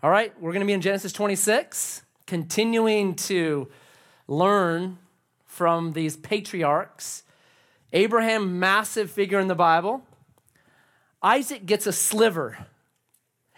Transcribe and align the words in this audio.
All 0.00 0.10
right, 0.10 0.32
we're 0.40 0.52
going 0.52 0.60
to 0.60 0.66
be 0.66 0.74
in 0.74 0.80
Genesis 0.80 1.12
26, 1.12 2.02
continuing 2.24 3.16
to 3.16 3.68
learn 4.28 4.98
from 5.44 5.92
these 5.92 6.16
patriarchs. 6.16 7.24
Abraham, 7.92 8.60
massive 8.60 9.10
figure 9.10 9.40
in 9.40 9.48
the 9.48 9.56
Bible. 9.56 10.04
Isaac 11.20 11.66
gets 11.66 11.84
a 11.88 11.92
sliver, 11.92 12.66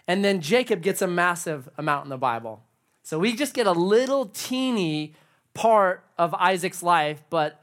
and 0.07 0.25
then 0.25 0.41
Jacob 0.41 0.81
gets 0.81 1.03
a 1.03 1.07
massive 1.07 1.69
amount 1.77 2.05
in 2.05 2.09
the 2.09 2.17
Bible. 2.17 2.63
So 3.03 3.19
we 3.19 3.35
just 3.35 3.53
get 3.53 3.67
a 3.67 3.71
little 3.71 4.25
teeny 4.25 5.13
part 5.53 6.03
of 6.17 6.33
Isaac's 6.33 6.81
life, 6.81 7.21
but 7.29 7.61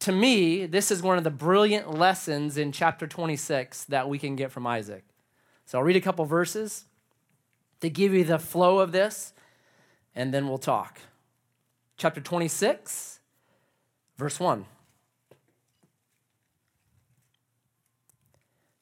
to 0.00 0.12
me, 0.12 0.66
this 0.66 0.90
is 0.90 1.00
one 1.00 1.16
of 1.16 1.24
the 1.24 1.30
brilliant 1.30 1.94
lessons 1.94 2.58
in 2.58 2.72
chapter 2.72 3.06
26 3.06 3.84
that 3.84 4.06
we 4.06 4.18
can 4.18 4.36
get 4.36 4.52
from 4.52 4.66
Isaac. 4.66 5.02
So 5.64 5.78
I'll 5.78 5.84
read 5.84 5.96
a 5.96 6.00
couple 6.02 6.26
verses 6.26 6.84
to 7.82 7.90
give 7.90 8.14
you 8.14 8.24
the 8.24 8.38
flow 8.38 8.78
of 8.78 8.92
this, 8.92 9.34
and 10.14 10.32
then 10.32 10.48
we'll 10.48 10.56
talk. 10.56 11.00
Chapter 11.96 12.20
26, 12.20 13.18
verse 14.16 14.40
1. 14.40 14.64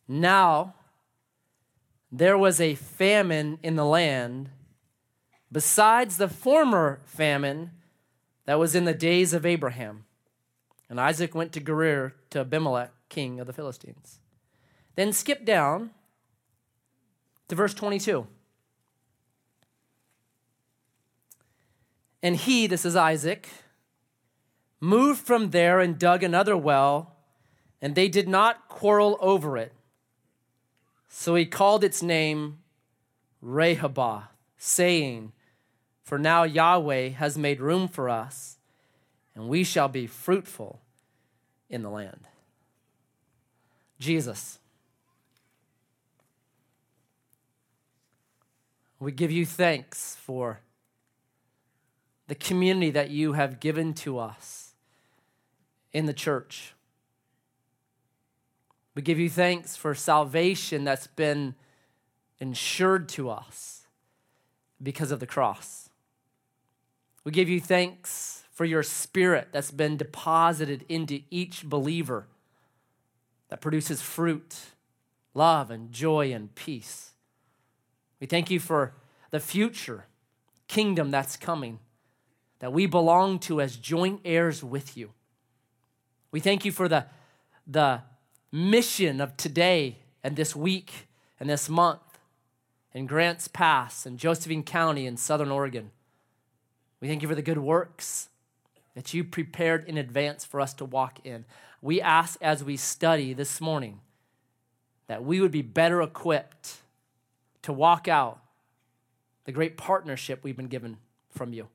Now 0.06 0.74
there 2.12 2.36
was 2.36 2.60
a 2.60 2.74
famine 2.74 3.58
in 3.62 3.76
the 3.76 3.84
land, 3.84 4.50
besides 5.50 6.18
the 6.18 6.28
former 6.28 7.00
famine 7.06 7.70
that 8.44 8.58
was 8.58 8.74
in 8.74 8.84
the 8.84 8.94
days 8.94 9.32
of 9.32 9.46
Abraham. 9.46 10.04
And 10.90 11.00
Isaac 11.00 11.34
went 11.34 11.52
to 11.52 11.60
Gerar 11.60 12.14
to 12.30 12.40
Abimelech, 12.40 12.90
king 13.08 13.40
of 13.40 13.46
the 13.46 13.52
Philistines. 13.52 14.18
Then 14.94 15.12
skip 15.12 15.46
down 15.46 15.90
to 17.48 17.54
verse 17.54 17.72
22. 17.72 18.26
And 22.22 22.36
he, 22.36 22.66
this 22.66 22.84
is 22.84 22.96
Isaac, 22.96 23.48
moved 24.80 25.20
from 25.20 25.50
there 25.50 25.80
and 25.80 25.98
dug 25.98 26.22
another 26.22 26.56
well, 26.56 27.16
and 27.80 27.94
they 27.94 28.08
did 28.08 28.28
not 28.28 28.68
quarrel 28.68 29.16
over 29.20 29.56
it. 29.56 29.72
So 31.08 31.34
he 31.34 31.46
called 31.46 31.82
its 31.82 32.02
name 32.02 32.58
Rehoboth, 33.40 34.24
saying, 34.58 35.32
For 36.02 36.18
now 36.18 36.42
Yahweh 36.42 37.10
has 37.10 37.38
made 37.38 37.60
room 37.60 37.88
for 37.88 38.08
us, 38.08 38.58
and 39.34 39.48
we 39.48 39.64
shall 39.64 39.88
be 39.88 40.06
fruitful 40.06 40.80
in 41.68 41.82
the 41.82 41.90
land. 41.90 42.26
Jesus. 43.98 44.58
We 48.98 49.12
give 49.12 49.30
you 49.30 49.46
thanks 49.46 50.16
for 50.16 50.60
the 52.30 52.36
community 52.36 52.92
that 52.92 53.10
you 53.10 53.32
have 53.32 53.58
given 53.58 53.92
to 53.92 54.16
us 54.16 54.74
in 55.92 56.06
the 56.06 56.12
church. 56.12 56.74
We 58.94 59.02
give 59.02 59.18
you 59.18 59.28
thanks 59.28 59.74
for 59.74 59.96
salvation 59.96 60.84
that's 60.84 61.08
been 61.08 61.56
ensured 62.38 63.08
to 63.08 63.30
us 63.30 63.82
because 64.80 65.10
of 65.10 65.18
the 65.18 65.26
cross. 65.26 65.90
We 67.24 67.32
give 67.32 67.48
you 67.48 67.60
thanks 67.60 68.44
for 68.52 68.64
your 68.64 68.84
spirit 68.84 69.48
that's 69.50 69.72
been 69.72 69.96
deposited 69.96 70.84
into 70.88 71.22
each 71.30 71.64
believer 71.64 72.28
that 73.48 73.60
produces 73.60 74.00
fruit, 74.00 74.56
love, 75.34 75.68
and 75.72 75.90
joy 75.90 76.32
and 76.32 76.54
peace. 76.54 77.10
We 78.20 78.28
thank 78.28 78.52
you 78.52 78.60
for 78.60 78.94
the 79.32 79.40
future 79.40 80.04
kingdom 80.68 81.10
that's 81.10 81.36
coming 81.36 81.80
that 82.60 82.72
we 82.72 82.86
belong 82.86 83.38
to 83.40 83.60
as 83.60 83.76
joint 83.76 84.20
heirs 84.24 84.62
with 84.62 84.96
you. 84.96 85.10
We 86.30 86.40
thank 86.40 86.64
you 86.64 86.72
for 86.72 86.88
the, 86.88 87.06
the 87.66 88.02
mission 88.52 89.20
of 89.20 89.36
today 89.36 89.98
and 90.22 90.36
this 90.36 90.54
week 90.54 91.08
and 91.40 91.50
this 91.50 91.68
month 91.68 92.00
in 92.92 93.06
Grants 93.06 93.48
Pass 93.48 94.06
and 94.06 94.18
Josephine 94.18 94.62
County 94.62 95.06
in 95.06 95.16
Southern 95.16 95.50
Oregon. 95.50 95.90
We 97.00 97.08
thank 97.08 97.22
you 97.22 97.28
for 97.28 97.34
the 97.34 97.42
good 97.42 97.58
works 97.58 98.28
that 98.94 99.14
you 99.14 99.24
prepared 99.24 99.84
in 99.84 99.96
advance 99.96 100.44
for 100.44 100.60
us 100.60 100.74
to 100.74 100.84
walk 100.84 101.20
in. 101.24 101.44
We 101.80 102.00
ask 102.00 102.38
as 102.42 102.62
we 102.62 102.76
study 102.76 103.32
this 103.32 103.60
morning 103.60 104.00
that 105.06 105.24
we 105.24 105.40
would 105.40 105.50
be 105.50 105.62
better 105.62 106.02
equipped 106.02 106.76
to 107.62 107.72
walk 107.72 108.06
out 108.06 108.40
the 109.44 109.52
great 109.52 109.76
partnership 109.76 110.44
we've 110.44 110.56
been 110.56 110.66
given 110.66 110.98
from 111.30 111.52
you. 111.52 111.68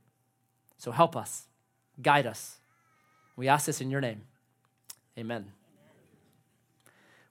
So 0.77 0.91
help 0.91 1.15
us, 1.15 1.47
guide 2.01 2.25
us. 2.25 2.57
We 3.35 3.47
ask 3.47 3.65
this 3.65 3.81
in 3.81 3.89
your 3.89 4.01
name. 4.01 4.21
Amen. 5.17 5.51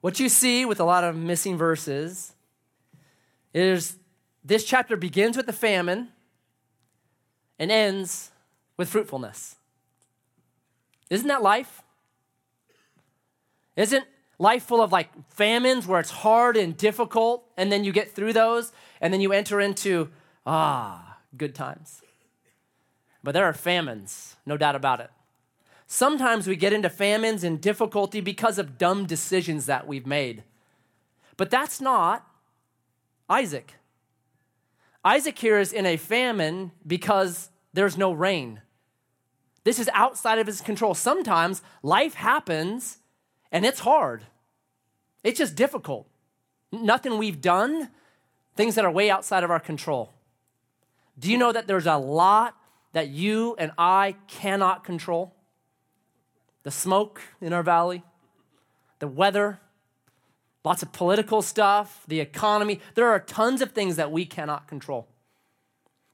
What 0.01 0.21
you 0.21 0.29
see 0.29 0.65
with 0.65 0.81
a 0.81 0.85
lot 0.85 1.05
of 1.05 1.17
missing 1.17 1.57
verses 1.57 2.35
is 3.55 3.97
this 4.45 4.65
chapter 4.65 4.97
begins 4.97 5.37
with 5.37 5.47
the 5.47 5.53
famine 5.53 6.09
and 7.59 7.71
ends 7.71 8.31
with 8.77 8.89
fruitfulness. 8.89 9.57
Isn't 11.09 11.29
that 11.29 11.43
life? 11.43 11.83
Isn't 13.77 14.05
life 14.39 14.65
full 14.65 14.83
of 14.83 14.93
like 14.93 15.09
famines 15.31 15.87
where 15.87 16.01
it's 16.01 16.11
hard 16.11 16.57
and 16.57 16.77
difficult, 16.77 17.45
and 17.57 17.71
then 17.73 17.85
you 17.85 17.93
get 17.93 18.11
through 18.11 18.33
those, 18.33 18.73
and 19.01 19.13
then 19.13 19.21
you 19.21 19.33
enter 19.33 19.61
into, 19.61 20.11
ah, 20.45 21.19
good 21.37 21.55
times? 21.55 22.03
But 23.25 23.33
there 23.33 23.47
are 23.47 23.55
famines, 23.55 24.37
no 24.45 24.59
doubt 24.59 24.77
about 24.77 25.01
it. 25.01 25.11
Sometimes 25.87 26.47
we 26.47 26.57
get 26.57 26.75
into 26.75 26.91
famines 26.91 27.43
and 27.43 27.61
difficulty 27.61 28.21
because 28.21 28.59
of 28.59 28.79
dumb 28.79 29.07
decisions 29.07 29.67
that 29.67 29.87
we've 29.87 30.07
made. 30.07 30.45
But 31.39 31.51
that's 31.51 31.81
not 31.81 32.27
Isaac. 33.29 33.75
Isaac 35.05 35.39
here 35.39 35.59
is 35.59 35.73
in 35.73 35.87
a 35.87 35.97
famine 35.97 36.73
because 36.87 37.51
there's 37.73 37.97
no 37.97 38.13
rain. 38.13 38.61
This 39.65 39.79
is 39.79 39.89
outside 39.95 40.39
of 40.39 40.47
his 40.47 40.61
control. 40.61 40.95
Sometimes 40.95 41.63
life 41.83 42.15
happens 42.15 42.99
and 43.51 43.65
it's 43.65 43.81
hard, 43.81 44.25
it's 45.23 45.39
just 45.39 45.55
difficult. 45.55 46.07
Nothing 46.73 47.19
we've 47.19 47.41
done, 47.41 47.89
things 48.57 48.75
that 48.75 48.85
are 48.85 48.91
way 48.91 49.11
outside 49.11 49.45
of 49.45 49.51
our 49.51 49.61
control. 49.61 50.13
Do 51.19 51.31
you 51.31 51.39
know 51.39 51.53
that 51.53 51.67
there's 51.67 51.87
a 51.87 51.97
lot 51.97 52.57
that 52.95 53.09
you 53.09 53.55
and 53.59 53.71
I 53.77 54.17
cannot 54.27 54.83
control? 54.83 55.35
The 56.63 56.71
smoke 56.71 57.21
in 57.41 57.53
our 57.53 57.63
valley, 57.63 58.03
the 58.99 59.07
weather, 59.07 59.61
lots 60.65 60.83
of 60.83 60.93
political 60.93 61.43
stuff, 61.43 62.03
the 62.09 62.21
economy. 62.21 62.81
There 62.95 63.09
are 63.09 63.21
tons 63.21 63.61
of 63.61 63.73
things 63.73 63.97
that 63.97 64.11
we 64.11 64.25
cannot 64.25 64.67
control. 64.67 65.07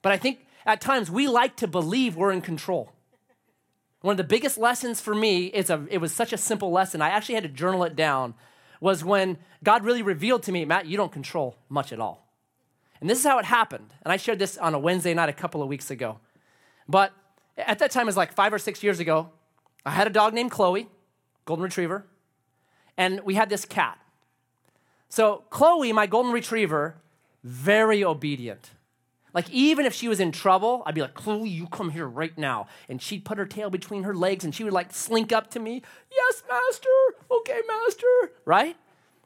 But 0.01 0.11
I 0.11 0.17
think 0.17 0.45
at 0.65 0.81
times 0.81 1.09
we 1.09 1.27
like 1.27 1.55
to 1.57 1.67
believe 1.67 2.15
we're 2.15 2.31
in 2.31 2.41
control. 2.41 2.91
One 4.01 4.13
of 4.13 4.17
the 4.17 4.23
biggest 4.23 4.57
lessons 4.57 4.99
for 4.99 5.15
me 5.15 5.45
is 5.45 5.69
a, 5.69 5.85
it 5.89 5.99
was 5.99 6.11
such 6.11 6.33
a 6.33 6.37
simple 6.37 6.71
lesson. 6.71 7.01
I 7.01 7.09
actually 7.09 7.35
had 7.35 7.43
to 7.43 7.49
journal 7.49 7.83
it 7.83 7.95
down. 7.95 8.33
Was 8.79 9.03
when 9.03 9.37
God 9.63 9.85
really 9.85 10.01
revealed 10.01 10.41
to 10.43 10.51
me, 10.51 10.65
Matt, 10.65 10.87
you 10.87 10.97
don't 10.97 11.11
control 11.11 11.55
much 11.69 11.93
at 11.93 11.99
all. 11.99 12.27
And 12.99 13.07
this 13.07 13.19
is 13.19 13.23
how 13.23 13.37
it 13.37 13.45
happened. 13.45 13.93
And 14.01 14.11
I 14.11 14.17
shared 14.17 14.39
this 14.39 14.57
on 14.57 14.73
a 14.73 14.79
Wednesday 14.79 15.13
night 15.13 15.29
a 15.29 15.33
couple 15.33 15.61
of 15.61 15.67
weeks 15.69 15.91
ago. 15.91 16.19
But 16.91 17.13
at 17.57 17.79
that 17.79 17.89
time, 17.91 18.03
it 18.03 18.07
was 18.07 18.17
like 18.17 18.33
five 18.33 18.53
or 18.53 18.59
six 18.59 18.83
years 18.83 18.99
ago. 18.99 19.29
I 19.85 19.91
had 19.91 20.07
a 20.07 20.11
dog 20.11 20.33
named 20.33 20.51
Chloe, 20.51 20.89
golden 21.45 21.63
retriever, 21.63 22.05
and 22.97 23.21
we 23.21 23.35
had 23.35 23.49
this 23.49 23.65
cat. 23.65 23.97
So, 25.09 25.43
Chloe, 25.49 25.91
my 25.93 26.05
golden 26.05 26.31
retriever, 26.31 26.95
very 27.43 28.03
obedient. 28.03 28.71
Like, 29.33 29.49
even 29.49 29.85
if 29.85 29.93
she 29.93 30.09
was 30.09 30.19
in 30.19 30.33
trouble, 30.33 30.83
I'd 30.85 30.93
be 30.93 31.01
like, 31.01 31.13
Chloe, 31.13 31.47
you 31.47 31.67
come 31.67 31.89
here 31.89 32.05
right 32.05 32.37
now. 32.37 32.67
And 32.89 33.01
she'd 33.01 33.23
put 33.23 33.37
her 33.37 33.45
tail 33.45 33.69
between 33.69 34.03
her 34.03 34.13
legs 34.13 34.43
and 34.43 34.53
she 34.53 34.65
would 34.65 34.73
like 34.73 34.93
slink 34.93 35.31
up 35.31 35.49
to 35.51 35.59
me. 35.59 35.81
Yes, 36.11 36.43
master. 36.49 36.89
Okay, 37.31 37.61
master. 37.65 38.33
Right? 38.43 38.75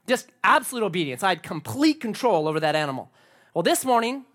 Just 0.07 0.29
absolute 0.44 0.83
obedience. 0.83 1.23
I 1.23 1.29
had 1.29 1.41
complete 1.41 2.00
control 2.00 2.47
over 2.47 2.59
that 2.59 2.75
animal. 2.75 3.09
Well, 3.56 3.63
this 3.63 3.83
morning, 3.83 4.25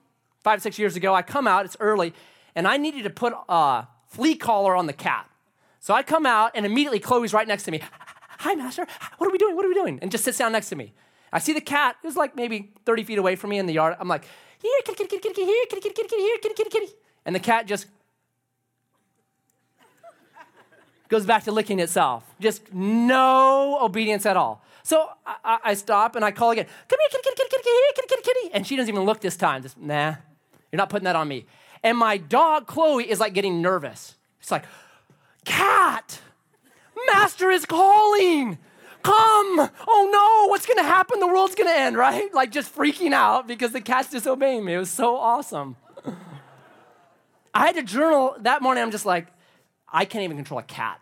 five, 0.42 0.60
six 0.60 0.76
years 0.76 0.96
ago, 0.96 1.14
I 1.14 1.22
come 1.22 1.46
out, 1.46 1.64
it's 1.64 1.76
early, 1.78 2.14
and 2.54 2.66
I 2.66 2.76
needed 2.76 3.04
to 3.04 3.10
put 3.10 3.34
a 3.48 3.86
flea 4.06 4.36
collar 4.36 4.74
on 4.74 4.86
the 4.86 4.92
cat. 4.92 5.28
So 5.80 5.94
I 5.94 6.02
come 6.02 6.26
out, 6.26 6.52
and 6.54 6.66
immediately 6.66 7.00
Chloe's 7.00 7.32
right 7.32 7.48
next 7.48 7.64
to 7.64 7.70
me. 7.70 7.80
Hi, 8.40 8.54
master. 8.54 8.86
What 9.18 9.26
are 9.28 9.30
we 9.30 9.38
doing? 9.38 9.56
What 9.56 9.64
are 9.64 9.68
we 9.68 9.74
doing? 9.74 9.98
And 10.00 10.10
just 10.10 10.24
sits 10.24 10.38
down 10.38 10.52
next 10.52 10.68
to 10.70 10.76
me. 10.76 10.92
I 11.32 11.38
see 11.38 11.52
the 11.52 11.60
cat. 11.60 11.96
It 12.02 12.06
was 12.06 12.16
like 12.16 12.36
maybe 12.36 12.72
30 12.84 13.04
feet 13.04 13.18
away 13.18 13.36
from 13.36 13.50
me 13.50 13.58
in 13.58 13.66
the 13.66 13.72
yard. 13.72 13.96
I'm 13.98 14.08
like, 14.08 14.24
here, 14.60 14.72
kitty, 14.84 15.04
kitty, 15.04 15.18
kitty, 15.18 15.34
kitty, 15.34 15.44
here, 15.44 15.64
kitty, 15.68 15.80
kitty, 15.80 15.94
kitty, 15.94 16.08
kitty, 16.08 16.22
here, 16.22 16.38
kitty, 16.38 16.54
kitty, 16.54 16.70
kitty. 16.70 16.92
And 17.24 17.34
the 17.34 17.40
cat 17.40 17.66
just 17.66 17.86
goes 21.08 21.26
back 21.26 21.44
to 21.44 21.52
licking 21.52 21.80
itself. 21.80 22.24
Just 22.40 22.72
no 22.72 23.78
obedience 23.82 24.26
at 24.26 24.36
all. 24.36 24.64
So 24.82 25.08
I, 25.26 25.58
I, 25.64 25.74
stop 25.74 26.16
and 26.16 26.24
I 26.24 26.30
call 26.30 26.50
again. 26.50 26.66
Come 26.88 26.98
here, 26.98 27.08
kitty, 27.10 27.22
kitty, 27.22 27.36
kitty, 27.36 27.62
kitty, 27.62 27.70
here, 27.70 27.92
kitty, 27.94 28.08
kitty, 28.08 28.22
kitty. 28.22 28.54
And 28.54 28.66
she 28.66 28.76
doesn't 28.76 28.92
even 28.92 29.04
look 29.04 29.20
this 29.20 29.36
time. 29.36 29.62
Just 29.62 29.78
nah, 29.78 30.16
You're 30.72 30.78
not 30.78 30.88
putting 30.88 31.04
that 31.04 31.16
on 31.16 31.28
me. 31.28 31.46
And 31.82 31.96
my 31.96 32.16
dog, 32.18 32.66
Chloe, 32.66 33.08
is 33.08 33.20
like 33.20 33.34
getting 33.34 33.62
nervous. 33.62 34.14
It's 34.40 34.50
like, 34.50 34.64
cat, 35.44 36.20
master 37.12 37.50
is 37.50 37.64
calling. 37.66 38.58
Come. 39.02 39.70
Oh 39.88 40.10
no, 40.12 40.50
what's 40.50 40.66
going 40.66 40.76
to 40.76 40.82
happen? 40.82 41.20
The 41.20 41.26
world's 41.26 41.54
going 41.54 41.68
to 41.68 41.78
end, 41.78 41.96
right? 41.96 42.32
Like 42.34 42.52
just 42.52 42.74
freaking 42.74 43.12
out 43.12 43.48
because 43.48 43.72
the 43.72 43.80
cat's 43.80 44.10
disobeying 44.10 44.64
me. 44.64 44.74
It 44.74 44.78
was 44.78 44.90
so 44.90 45.16
awesome. 45.16 45.76
I 47.54 47.66
had 47.66 47.76
to 47.76 47.82
journal 47.82 48.36
that 48.40 48.62
morning. 48.62 48.82
I'm 48.82 48.90
just 48.90 49.06
like, 49.06 49.28
I 49.88 50.04
can't 50.04 50.22
even 50.24 50.36
control 50.36 50.60
a 50.60 50.64
cat. 50.64 51.00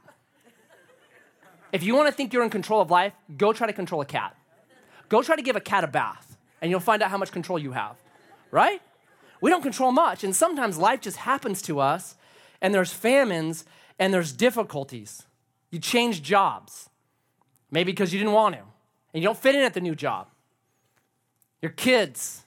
If 1.72 1.82
you 1.82 1.94
want 1.94 2.08
to 2.08 2.12
think 2.12 2.32
you're 2.32 2.44
in 2.44 2.50
control 2.50 2.80
of 2.80 2.90
life, 2.90 3.12
go 3.36 3.52
try 3.52 3.66
to 3.66 3.72
control 3.72 4.00
a 4.00 4.06
cat. 4.06 4.34
Go 5.08 5.22
try 5.22 5.36
to 5.36 5.42
give 5.42 5.56
a 5.56 5.60
cat 5.60 5.84
a 5.84 5.86
bath, 5.86 6.38
and 6.62 6.70
you'll 6.70 6.80
find 6.80 7.02
out 7.02 7.10
how 7.10 7.18
much 7.18 7.32
control 7.32 7.58
you 7.58 7.72
have, 7.72 7.96
right? 8.50 8.80
We 9.40 9.50
don't 9.50 9.62
control 9.62 9.92
much, 9.92 10.24
and 10.24 10.34
sometimes 10.34 10.78
life 10.78 11.00
just 11.00 11.18
happens 11.18 11.62
to 11.62 11.80
us, 11.80 12.16
and 12.60 12.74
there's 12.74 12.92
famines 12.92 13.64
and 13.98 14.12
there's 14.12 14.32
difficulties. 14.32 15.22
You 15.70 15.78
change 15.78 16.22
jobs, 16.22 16.88
maybe 17.70 17.92
because 17.92 18.12
you 18.12 18.18
didn't 18.18 18.34
want 18.34 18.54
to, 18.54 18.60
and 18.60 19.22
you 19.22 19.28
don't 19.28 19.38
fit 19.38 19.54
in 19.54 19.62
at 19.62 19.74
the 19.74 19.80
new 19.80 19.94
job. 19.94 20.28
Your 21.60 21.72
kids 21.72 22.44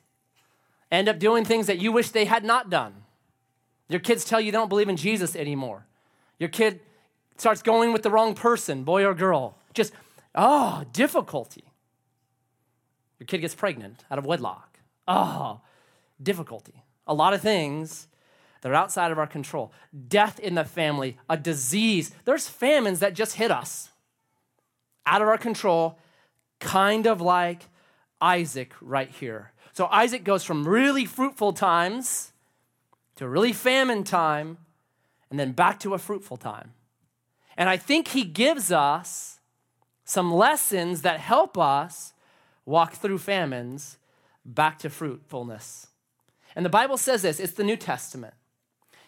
end 0.91 1.07
up 1.07 1.19
doing 1.19 1.45
things 1.45 1.67
that 1.67 1.79
you 1.79 1.91
wish 1.91 2.09
they 2.09 2.25
had 2.25 2.43
not 2.43 2.69
done. 2.69 2.93
Your 3.89 3.99
kids 3.99 4.23
tell 4.23 4.39
you 4.39 4.51
they 4.51 4.57
don't 4.57 4.69
believe 4.69 4.89
in 4.89 4.97
Jesus 4.97 5.35
anymore. 5.35 5.85
Your 6.39 6.49
kid 6.49 6.79
starts 7.37 7.61
going 7.61 7.93
with 7.93 8.03
the 8.03 8.09
wrong 8.09 8.33
person, 8.33 8.83
boy 8.83 9.05
or 9.05 9.13
girl. 9.13 9.57
Just, 9.73 9.93
oh, 10.33 10.83
difficulty. 10.93 11.63
Your 13.19 13.25
kid 13.27 13.39
gets 13.39 13.53
pregnant 13.53 14.03
out 14.09 14.17
of 14.17 14.25
wedlock. 14.25 14.79
Oh, 15.07 15.61
difficulty. 16.21 16.83
A 17.07 17.13
lot 17.13 17.33
of 17.33 17.41
things 17.41 18.07
that 18.61 18.71
are 18.71 18.75
outside 18.75 19.11
of 19.11 19.17
our 19.17 19.27
control. 19.27 19.71
Death 20.07 20.39
in 20.39 20.55
the 20.55 20.63
family, 20.63 21.17
a 21.29 21.37
disease. 21.37 22.11
There's 22.25 22.47
famines 22.47 22.99
that 22.99 23.13
just 23.13 23.35
hit 23.35 23.51
us 23.51 23.89
out 25.05 25.21
of 25.21 25.27
our 25.27 25.37
control, 25.37 25.97
kind 26.59 27.07
of 27.07 27.21
like 27.21 27.63
Isaac 28.21 28.73
right 28.81 29.09
here. 29.09 29.51
So 29.73 29.87
Isaac 29.87 30.23
goes 30.23 30.43
from 30.43 30.67
really 30.67 31.05
fruitful 31.05 31.53
times 31.53 32.33
to 33.15 33.27
really 33.27 33.53
famine 33.53 34.03
time 34.03 34.57
and 35.29 35.39
then 35.39 35.53
back 35.53 35.79
to 35.79 35.93
a 35.93 35.97
fruitful 35.97 36.37
time. 36.37 36.73
And 37.57 37.69
I 37.69 37.77
think 37.77 38.09
he 38.09 38.23
gives 38.23 38.71
us 38.71 39.39
some 40.03 40.31
lessons 40.33 41.01
that 41.03 41.19
help 41.19 41.57
us 41.57 42.13
walk 42.65 42.93
through 42.93 43.17
famines 43.17 43.97
back 44.45 44.79
to 44.79 44.89
fruitfulness. 44.89 45.87
And 46.55 46.65
the 46.65 46.69
Bible 46.69 46.97
says 46.97 47.21
this 47.21 47.39
it's 47.39 47.53
the 47.53 47.63
New 47.63 47.77
Testament. 47.77 48.33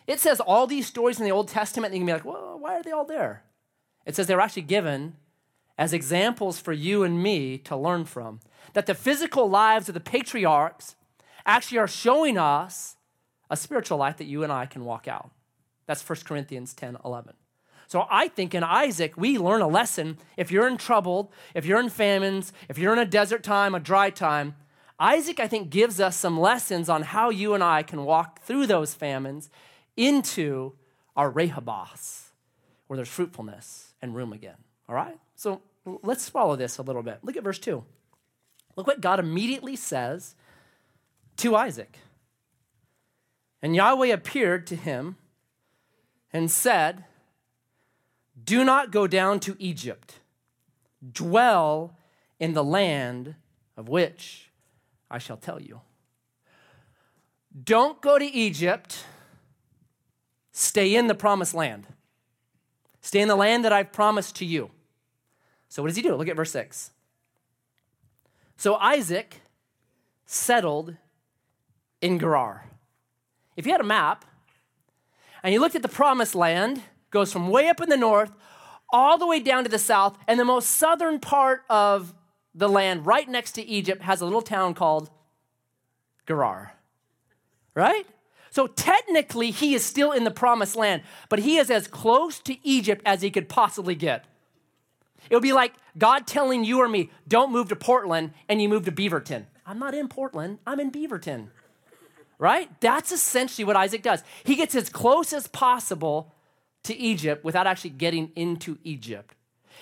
It 0.06 0.20
says 0.20 0.40
all 0.40 0.68
these 0.68 0.88
stories 0.88 1.20
in 1.20 1.26
the 1.26 1.32
Old 1.32 1.48
Testament, 1.48 1.94
and 1.94 1.96
you 1.96 2.02
can 2.02 2.08
be 2.08 2.14
like, 2.14 2.26
well, 2.26 2.60
why 2.60 2.76
are 2.76 2.84
they 2.84 2.92
all 2.92 3.06
there? 3.06 3.44
It 4.06 4.16
says 4.16 4.28
they 4.28 4.36
were 4.36 4.42
actually 4.42 4.64
given 4.64 5.16
as 5.78 5.94
examples 5.94 6.60
for 6.60 6.74
you 6.74 7.04
and 7.04 7.24
me 7.24 7.58
to 7.60 7.76
learn 7.76 8.06
from. 8.06 8.42
That 8.74 8.86
the 8.86 8.96
physical 8.96 9.50
lives 9.50 9.88
of 9.88 9.94
the 9.94 10.00
patriarchs 10.00 10.96
actually 11.46 11.78
are 11.78 11.88
showing 11.88 12.38
us 12.38 12.96
a 13.50 13.58
spiritual 13.58 13.98
life 13.98 14.18
that 14.18 14.26
you 14.26 14.44
and 14.44 14.52
I 14.52 14.66
can 14.66 14.86
walk 14.86 15.08
out. 15.08 15.32
That's 15.86 16.08
1 16.08 16.20
Corinthians 16.26 16.74
10 16.74 16.98
11. 17.04 17.34
So 17.88 18.08
I 18.10 18.28
think 18.28 18.56
in 18.56 18.64
Isaac, 18.64 19.14
we 19.16 19.38
learn 19.38 19.62
a 19.62 19.68
lesson. 19.68 20.18
If 20.38 20.52
you're 20.52 20.68
in 20.68 20.78
trouble, 20.78 21.32
if 21.54 21.66
you're 21.66 21.80
in 21.80 21.90
famines, 21.90 22.52
if 22.68 22.78
you're 22.78 22.94
in 22.94 23.00
a 23.00 23.06
desert 23.06 23.44
time, 23.44 23.76
a 23.76 23.80
dry 23.80 24.10
time, 24.10 24.56
Isaac, 25.00 25.40
I 25.40 25.48
think, 25.48 25.70
gives 25.70 26.00
us 26.00 26.16
some 26.16 26.40
lessons 26.40 26.90
on 26.90 27.02
how 27.02 27.30
you 27.30 27.54
and 27.54 27.64
I 27.64 27.84
can 27.84 28.06
walk 28.06 28.42
through 28.42 28.68
those 28.68 28.94
famines 28.94 29.50
into 29.98 30.74
our 31.16 31.30
Rehoboth, 31.30 32.32
where 32.88 32.98
there's 32.98 33.10
fruitfulness 33.10 33.94
and 34.02 34.16
room 34.16 34.34
again. 34.34 34.58
All 34.88 34.96
right? 34.96 35.18
So 35.36 35.62
let's 35.86 36.30
follow 36.30 36.56
this 36.56 36.78
a 36.78 36.82
little 36.82 37.04
bit. 37.04 37.20
Look 37.24 37.38
at 37.38 37.44
verse 37.44 37.60
2. 37.60 37.84
Look 38.76 38.88
what 38.88 39.02
God 39.02 39.20
immediately 39.20 39.76
says 39.76 40.36
to 41.38 41.56
Isaac. 41.56 41.98
And 43.62 43.76
Yahweh 43.76 44.08
appeared 44.08 44.68
to 44.68 44.76
him 44.76 45.18
and 46.32 46.50
said, 46.50 47.06
Do 48.44 48.64
not 48.64 48.92
go 48.92 49.08
down 49.08 49.40
to 49.42 49.56
Egypt, 49.60 50.20
dwell 51.12 51.98
in 52.40 52.54
the 52.54 52.64
land 52.64 53.36
of 53.78 53.88
which 53.88 54.50
I 55.14 55.20
shall 55.20 55.38
tell 55.38 55.62
you. 55.62 55.80
Don't 57.64 58.02
go 58.02 58.18
to 58.18 58.26
Egypt, 58.26 59.06
stay 60.52 60.96
in 60.96 61.06
the 61.06 61.14
promised 61.14 61.54
land. 61.54 61.86
Stay 63.00 63.22
in 63.22 63.28
the 63.28 63.36
land 63.36 63.64
that 63.64 63.72
I've 63.72 63.92
promised 63.92 64.36
to 64.38 64.46
you. 64.46 64.72
So, 65.70 65.84
what 65.84 65.90
does 65.90 65.96
he 65.96 66.02
do? 66.02 66.16
Look 66.16 66.28
at 66.28 66.36
verse 66.36 66.52
6. 66.52 66.90
So, 68.58 68.76
Isaac 68.76 69.42
settled 70.26 70.96
in 72.02 72.18
Gerar. 72.18 72.66
If 73.56 73.68
you 73.68 73.72
had 73.72 73.82
a 73.82 73.86
map 73.86 74.26
and 75.44 75.54
you 75.54 75.60
looked 75.60 75.76
at 75.76 75.84
the 75.84 75.90
promised 75.90 76.34
land, 76.34 76.82
goes 77.12 77.32
from 77.32 77.50
way 77.50 77.68
up 77.68 77.82
in 77.82 77.90
the 77.90 77.98
north 77.98 78.32
all 78.90 79.20
the 79.20 79.28
way 79.28 79.40
down 79.40 79.64
to 79.64 79.70
the 79.70 79.80
south, 79.80 80.18
and 80.28 80.40
the 80.40 80.46
most 80.46 80.72
southern 80.72 81.20
part 81.20 81.64
of 81.70 82.14
the 82.56 82.70
land 82.70 83.06
right 83.06 83.28
next 83.28 83.54
to 83.54 83.64
Egypt 83.64 84.04
has 84.04 84.22
a 84.22 84.26
little 84.26 84.42
town 84.42 84.74
called 84.74 85.10
Gerar. 86.28 86.74
Right? 87.76 88.06
So 88.52 88.68
technically, 88.68 89.50
he 89.50 89.74
is 89.74 89.84
still 89.84 90.12
in 90.12 90.26
the 90.26 90.32
promised 90.32 90.76
land, 90.76 91.02
but 91.28 91.40
he 91.40 91.58
is 91.58 91.72
as 91.72 91.88
close 91.88 92.40
to 92.42 92.56
Egypt 92.66 93.02
as 93.06 93.22
he 93.24 93.32
could 93.32 93.50
possibly 93.50 93.96
get. 93.96 94.26
It 95.30 95.36
would 95.36 95.42
be 95.42 95.54
like 95.54 95.74
God 95.98 96.28
telling 96.28 96.64
you 96.64 96.80
or 96.80 96.88
me, 96.88 97.10
don't 97.28 97.52
move 97.52 97.70
to 97.70 97.76
Portland, 97.76 98.34
and 98.48 98.62
you 98.62 98.70
move 98.70 98.86
to 98.86 98.92
Beaverton. 98.92 99.46
I'm 99.66 99.80
not 99.80 99.96
in 99.96 100.08
Portland, 100.08 100.60
I'm 100.68 100.80
in 100.80 100.92
Beaverton. 100.92 101.48
Right? 102.38 102.70
That's 102.82 103.12
essentially 103.12 103.66
what 103.66 103.76
Isaac 103.76 104.04
does. 104.04 104.24
He 104.44 104.56
gets 104.56 104.76
as 104.76 104.90
close 104.90 105.34
as 105.34 105.48
possible 105.48 106.34
to 106.84 106.96
Egypt 106.96 107.44
without 107.44 107.66
actually 107.68 107.92
getting 107.92 108.32
into 108.36 108.78
Egypt. 108.84 109.34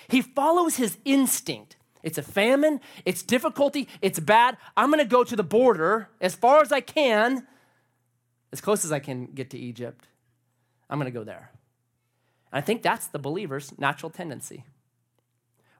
He 0.08 0.22
follows 0.22 0.76
his 0.76 0.96
instinct. 1.04 1.76
It's 2.02 2.18
a 2.18 2.22
famine, 2.22 2.80
it's 3.04 3.22
difficulty, 3.22 3.88
it's 4.00 4.18
bad. 4.18 4.56
I'm 4.76 4.90
gonna 4.90 5.04
go 5.04 5.24
to 5.24 5.36
the 5.36 5.44
border 5.44 6.08
as 6.20 6.34
far 6.34 6.60
as 6.60 6.72
I 6.72 6.80
can, 6.80 7.46
as 8.52 8.60
close 8.60 8.84
as 8.84 8.92
I 8.92 8.98
can 8.98 9.26
get 9.26 9.50
to 9.50 9.58
Egypt. 9.58 10.06
I'm 10.90 10.98
gonna 10.98 11.10
go 11.10 11.24
there. 11.24 11.50
And 12.52 12.58
I 12.58 12.60
think 12.60 12.82
that's 12.82 13.06
the 13.06 13.18
believer's 13.18 13.78
natural 13.78 14.10
tendency. 14.10 14.64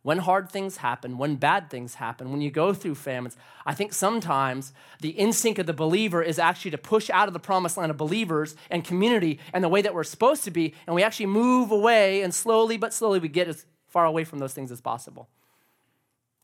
When 0.02 0.18
hard 0.18 0.50
things 0.50 0.78
happen, 0.78 1.16
when 1.16 1.36
bad 1.36 1.70
things 1.70 1.94
happen, 1.94 2.32
when 2.32 2.40
you 2.40 2.50
go 2.50 2.74
through 2.74 2.96
famines, 2.96 3.36
I 3.64 3.72
think 3.72 3.92
sometimes 3.92 4.72
the 5.00 5.10
instinct 5.10 5.60
of 5.60 5.66
the 5.66 5.72
believer 5.72 6.22
is 6.22 6.40
actually 6.40 6.72
to 6.72 6.78
push 6.78 7.08
out 7.08 7.28
of 7.28 7.34
the 7.34 7.40
promised 7.40 7.76
land 7.76 7.90
of 7.90 7.96
believers 7.96 8.56
and 8.68 8.84
community 8.84 9.38
and 9.52 9.62
the 9.62 9.68
way 9.68 9.80
that 9.80 9.94
we're 9.94 10.02
supposed 10.02 10.42
to 10.44 10.50
be, 10.50 10.74
and 10.86 10.96
we 10.96 11.04
actually 11.04 11.26
move 11.26 11.70
away, 11.70 12.22
and 12.22 12.34
slowly 12.34 12.76
but 12.76 12.92
slowly 12.92 13.20
we 13.20 13.28
get 13.28 13.46
as 13.46 13.64
far 13.86 14.04
away 14.04 14.24
from 14.24 14.40
those 14.40 14.54
things 14.54 14.72
as 14.72 14.80
possible. 14.80 15.28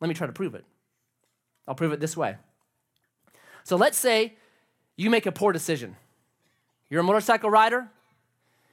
Let 0.01 0.09
me 0.09 0.15
try 0.15 0.27
to 0.27 0.33
prove 0.33 0.55
it. 0.55 0.65
I'll 1.67 1.75
prove 1.75 1.93
it 1.93 2.01
this 2.01 2.17
way. 2.17 2.37
So 3.65 3.77
let's 3.77 3.99
say 3.99 4.35
you 4.97 5.11
make 5.11 5.27
a 5.27 5.33
poor 5.33 5.53
decision. 5.53 5.97
You're 6.89 7.01
a 7.01 7.05
motorcycle 7.05 7.51
rider, 7.51 7.89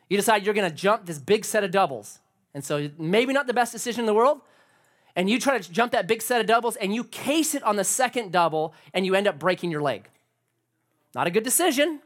you 0.10 0.18
decide 0.18 0.46
you're 0.46 0.54
gonna 0.54 0.72
jump 0.72 1.06
this 1.06 1.20
big 1.20 1.44
set 1.44 1.64
of 1.64 1.72
doubles. 1.72 2.20
And 2.54 2.64
so, 2.64 2.90
maybe 2.98 3.34
not 3.34 3.48
the 3.48 3.54
best 3.54 3.74
decision 3.74 4.02
in 4.02 4.06
the 4.06 4.14
world, 4.14 4.40
and 5.16 5.30
you 5.30 5.40
try 5.40 5.58
to 5.58 5.72
jump 5.72 5.92
that 5.94 6.08
big 6.08 6.22
set 6.22 6.42
of 6.42 6.48
doubles 6.48 6.76
and 6.76 6.94
you 6.94 7.04
case 7.04 7.56
it 7.56 7.64
on 7.64 7.76
the 7.76 7.84
second 7.84 8.32
double 8.32 8.74
and 8.94 9.06
you 9.06 9.16
end 9.16 9.28
up 9.28 9.40
breaking 9.40 9.72
your 9.72 9.82
leg. 9.82 10.10
Not 11.14 11.28
a 11.28 11.32
good 11.32 11.44
decision. 11.44 12.02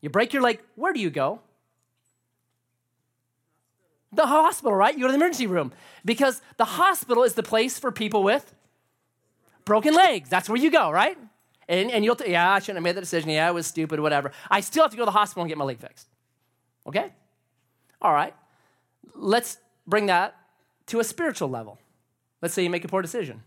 You 0.00 0.10
break 0.10 0.32
your 0.32 0.42
leg, 0.42 0.60
where 0.74 0.92
do 0.92 1.00
you 1.00 1.10
go? 1.10 1.40
The 4.12 4.26
hospital, 4.26 4.74
right? 4.74 4.94
You 4.94 5.00
go 5.00 5.06
to 5.06 5.12
the 5.12 5.18
emergency 5.18 5.46
room 5.46 5.72
because 6.04 6.40
the 6.56 6.64
hospital 6.64 7.24
is 7.24 7.34
the 7.34 7.42
place 7.42 7.78
for 7.78 7.92
people 7.92 8.22
with 8.22 8.54
broken 9.64 9.94
legs. 9.94 10.30
That's 10.30 10.48
where 10.48 10.58
you 10.58 10.70
go, 10.70 10.90
right? 10.90 11.18
And, 11.68 11.90
and 11.90 12.04
you'll, 12.04 12.16
t- 12.16 12.30
yeah, 12.30 12.54
I 12.54 12.58
shouldn't 12.58 12.76
have 12.76 12.82
made 12.82 12.96
that 12.96 13.02
decision. 13.02 13.28
Yeah, 13.28 13.48
it 13.48 13.52
was 13.52 13.66
stupid, 13.66 14.00
whatever. 14.00 14.32
I 14.50 14.60
still 14.60 14.82
have 14.82 14.90
to 14.92 14.96
go 14.96 15.02
to 15.02 15.06
the 15.06 15.12
hospital 15.12 15.42
and 15.42 15.48
get 15.50 15.58
my 15.58 15.66
leg 15.66 15.78
fixed. 15.78 16.08
Okay? 16.86 17.12
All 18.00 18.14
right. 18.14 18.34
Let's 19.14 19.58
bring 19.86 20.06
that 20.06 20.34
to 20.86 21.00
a 21.00 21.04
spiritual 21.04 21.50
level. 21.50 21.78
Let's 22.40 22.54
say 22.54 22.62
you 22.62 22.70
make 22.70 22.84
a 22.84 22.88
poor 22.88 23.02
decision. 23.02 23.42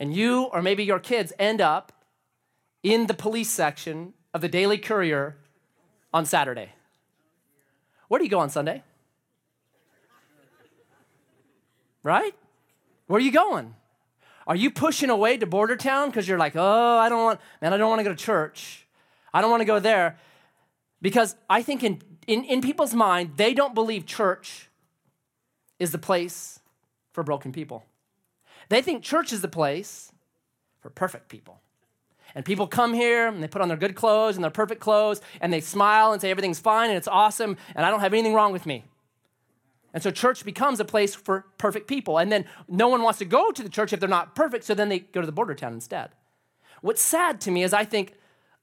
And 0.00 0.14
you 0.14 0.44
or 0.44 0.60
maybe 0.60 0.82
your 0.82 0.98
kids 0.98 1.32
end 1.38 1.60
up 1.60 1.92
in 2.82 3.06
the 3.06 3.14
police 3.14 3.50
section 3.50 4.12
of 4.34 4.40
the 4.40 4.48
Daily 4.48 4.78
Courier 4.78 5.36
on 6.12 6.26
Saturday. 6.26 6.72
Where 8.08 8.18
do 8.18 8.24
you 8.24 8.30
go 8.30 8.40
on 8.40 8.50
Sunday? 8.50 8.82
Right? 12.06 12.34
Where 13.08 13.18
are 13.18 13.20
you 13.20 13.32
going? 13.32 13.74
Are 14.46 14.54
you 14.54 14.70
pushing 14.70 15.10
away 15.10 15.36
to 15.38 15.46
border 15.46 15.76
town 15.76 16.08
because 16.08 16.28
you're 16.28 16.38
like, 16.38 16.54
oh, 16.54 16.98
I 16.98 17.08
don't 17.08 17.22
want, 17.22 17.40
man, 17.60 17.72
I 17.72 17.76
don't 17.76 17.90
want 17.90 17.98
to 17.98 18.04
go 18.04 18.10
to 18.10 18.16
church. 18.16 18.86
I 19.34 19.40
don't 19.40 19.50
want 19.50 19.60
to 19.60 19.66
go 19.66 19.80
there 19.80 20.16
because 21.02 21.34
I 21.50 21.62
think 21.62 21.82
in, 21.82 22.00
in, 22.28 22.44
in 22.44 22.60
people's 22.60 22.94
mind, 22.94 23.32
they 23.36 23.54
don't 23.54 23.74
believe 23.74 24.06
church 24.06 24.68
is 25.80 25.90
the 25.90 25.98
place 25.98 26.60
for 27.12 27.24
broken 27.24 27.52
people. 27.52 27.84
They 28.68 28.82
think 28.82 29.02
church 29.02 29.32
is 29.32 29.40
the 29.40 29.48
place 29.48 30.12
for 30.80 30.90
perfect 30.90 31.28
people. 31.28 31.60
And 32.36 32.44
people 32.44 32.68
come 32.68 32.94
here 32.94 33.26
and 33.26 33.42
they 33.42 33.48
put 33.48 33.62
on 33.62 33.68
their 33.68 33.76
good 33.76 33.96
clothes 33.96 34.36
and 34.36 34.44
their 34.44 34.50
perfect 34.50 34.80
clothes 34.80 35.20
and 35.40 35.52
they 35.52 35.60
smile 35.60 36.12
and 36.12 36.22
say 36.22 36.30
everything's 36.30 36.60
fine 36.60 36.90
and 36.90 36.96
it's 36.96 37.08
awesome 37.08 37.56
and 37.74 37.84
I 37.84 37.90
don't 37.90 38.00
have 38.00 38.12
anything 38.12 38.34
wrong 38.34 38.52
with 38.52 38.64
me. 38.64 38.84
And 39.96 40.02
so 40.02 40.10
church 40.10 40.44
becomes 40.44 40.78
a 40.78 40.84
place 40.84 41.14
for 41.14 41.46
perfect 41.56 41.86
people. 41.86 42.18
And 42.18 42.30
then 42.30 42.44
no 42.68 42.86
one 42.86 43.00
wants 43.00 43.18
to 43.20 43.24
go 43.24 43.50
to 43.50 43.62
the 43.62 43.70
church 43.70 43.94
if 43.94 43.98
they're 43.98 44.10
not 44.10 44.34
perfect, 44.34 44.64
so 44.64 44.74
then 44.74 44.90
they 44.90 44.98
go 44.98 45.22
to 45.22 45.26
the 45.26 45.32
border 45.32 45.54
town 45.54 45.72
instead. 45.72 46.10
What's 46.82 47.00
sad 47.00 47.40
to 47.40 47.50
me 47.50 47.62
is 47.62 47.72
I 47.72 47.86
think 47.86 48.12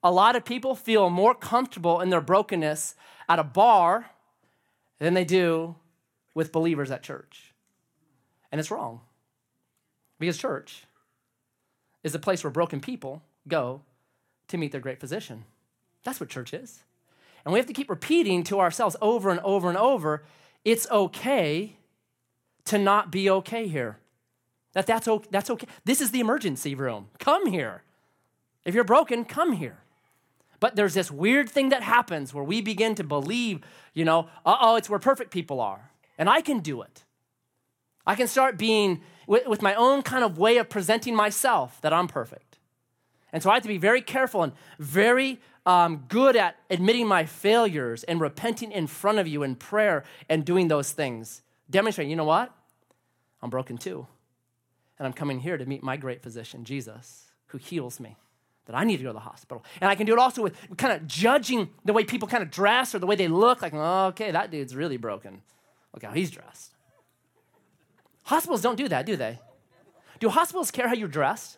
a 0.04 0.12
lot 0.12 0.36
of 0.36 0.46
people 0.46 0.76
feel 0.76 1.10
more 1.10 1.34
comfortable 1.34 2.02
in 2.02 2.12
their 2.12 2.22
brokenness 2.22 2.94
at 3.28 3.40
a 3.40 3.44
bar 3.44 4.12
than 5.00 5.16
they 5.16 5.26
do 5.26 5.74
with 6.36 6.52
believers 6.52 6.92
at 6.92 7.02
church. 7.02 7.56
And 8.52 8.60
it's 8.60 8.70
wrong. 8.70 9.02
Because 10.20 10.38
church 10.38 10.84
is 12.04 12.14
a 12.14 12.20
place 12.20 12.44
where 12.44 12.52
broken 12.52 12.80
people 12.80 13.24
go 13.48 13.82
to 14.50 14.58
meet 14.60 14.72
their 14.72 14.82
great 14.82 15.00
physician. 15.00 15.46
That's 16.04 16.20
what 16.20 16.30
church 16.30 16.54
is. 16.54 16.84
And 17.44 17.54
we 17.54 17.58
have 17.58 17.66
to 17.66 17.74
keep 17.74 17.90
repeating 17.90 18.44
to 18.44 18.60
ourselves 18.60 18.96
over 19.02 19.32
and 19.32 19.40
over 19.40 19.68
and 19.68 19.80
over 19.80 20.24
it's 20.66 20.90
okay 20.90 21.78
to 22.66 22.78
not 22.78 23.12
be 23.12 23.30
okay 23.30 23.68
here. 23.68 23.98
That 24.74 24.88
that's 24.88 25.08
okay, 25.08 25.28
that's 25.30 25.50
okay. 25.50 25.68
This 25.86 26.02
is 26.02 26.12
the 26.12 26.20
emergency 26.20 26.76
room. 26.76 27.10
Come 27.20 27.48
here. 27.48 27.84
If 28.66 28.74
you're 28.74 28.84
broken, 28.84 29.26
come 29.26 29.54
here. 29.54 29.78
But 30.60 30.78
there's 30.78 30.94
this 30.94 31.12
weird 31.12 31.50
thing 31.50 31.70
that 31.70 31.84
happens 31.84 32.34
where 32.34 32.44
we 32.44 32.62
begin 32.62 32.96
to 32.96 33.04
believe, 33.04 33.60
you 33.94 34.06
know, 34.06 34.30
uh-oh, 34.46 34.78
it's 34.78 34.90
where 34.90 35.00
perfect 35.00 35.32
people 35.32 35.60
are. 35.60 35.92
And 36.18 36.30
I 36.30 36.40
can 36.40 36.60
do 36.60 36.82
it. 36.82 37.04
I 38.06 38.16
can 38.16 38.28
start 38.28 38.58
being 38.58 39.02
with, 39.28 39.46
with 39.48 39.62
my 39.62 39.76
own 39.76 40.04
kind 40.04 40.24
of 40.24 40.38
way 40.38 40.58
of 40.58 40.70
presenting 40.70 41.16
myself 41.16 41.82
that 41.82 41.92
I'm 41.92 42.08
perfect. 42.08 42.60
And 43.34 43.44
so 43.44 43.50
I 43.50 43.56
have 43.56 43.64
to 43.64 43.68
be 43.68 43.78
very 43.78 44.02
careful 44.02 44.44
and 44.44 44.54
very 44.80 45.42
um, 45.66 46.06
good 46.08 46.36
at 46.36 46.58
admitting 46.70 47.08
my 47.08 47.26
failures 47.26 48.04
and 48.04 48.20
repenting 48.20 48.72
in 48.72 48.88
front 48.88 49.20
of 49.20 49.28
you 49.28 49.44
in 49.44 49.56
prayer 49.56 50.04
and 50.30 50.46
doing 50.46 50.68
those 50.68 50.92
things. 50.92 51.42
Demonstrating, 51.70 52.10
you 52.10 52.16
know 52.16 52.26
what? 52.26 52.54
I'm 53.42 53.50
broken 53.50 53.78
too. 53.78 54.08
And 55.00 55.08
I'm 55.08 55.14
coming 55.14 55.40
here 55.40 55.58
to 55.58 55.66
meet 55.66 55.84
my 55.84 55.98
great 55.98 56.22
physician, 56.22 56.66
Jesus, 56.66 57.32
who 57.48 57.58
heals 57.58 58.00
me. 58.00 58.18
That 58.66 58.76
I 58.76 58.86
need 58.86 58.98
to 58.98 59.04
go 59.04 59.10
to 59.10 59.14
the 59.14 59.20
hospital. 59.20 59.66
And 59.82 59.90
I 59.90 59.96
can 59.96 60.06
do 60.06 60.14
it 60.14 60.20
also 60.20 60.42
with 60.42 60.56
kind 60.78 60.94
of 60.94 61.06
judging 61.06 61.70
the 61.84 61.92
way 61.92 62.06
people 62.06 62.30
kind 62.30 62.42
of 62.42 62.50
dress 62.50 62.96
or 62.96 63.00
the 63.00 63.06
way 63.06 63.18
they 63.18 63.28
look, 63.28 63.62
like, 63.62 63.74
okay, 63.74 64.32
that 64.32 64.52
dude's 64.52 64.74
really 64.74 64.96
broken. 64.96 65.42
Look 65.94 66.04
how 66.04 66.12
he's 66.12 66.32
dressed. 66.32 66.74
Hospitals 68.24 68.62
don't 68.62 68.78
do 68.78 68.88
that, 68.88 69.06
do 69.06 69.18
they? 69.18 69.40
Do 70.20 70.30
hospitals 70.30 70.72
care 70.72 70.88
how 70.88 70.94
you're 70.94 71.10
dressed? 71.10 71.58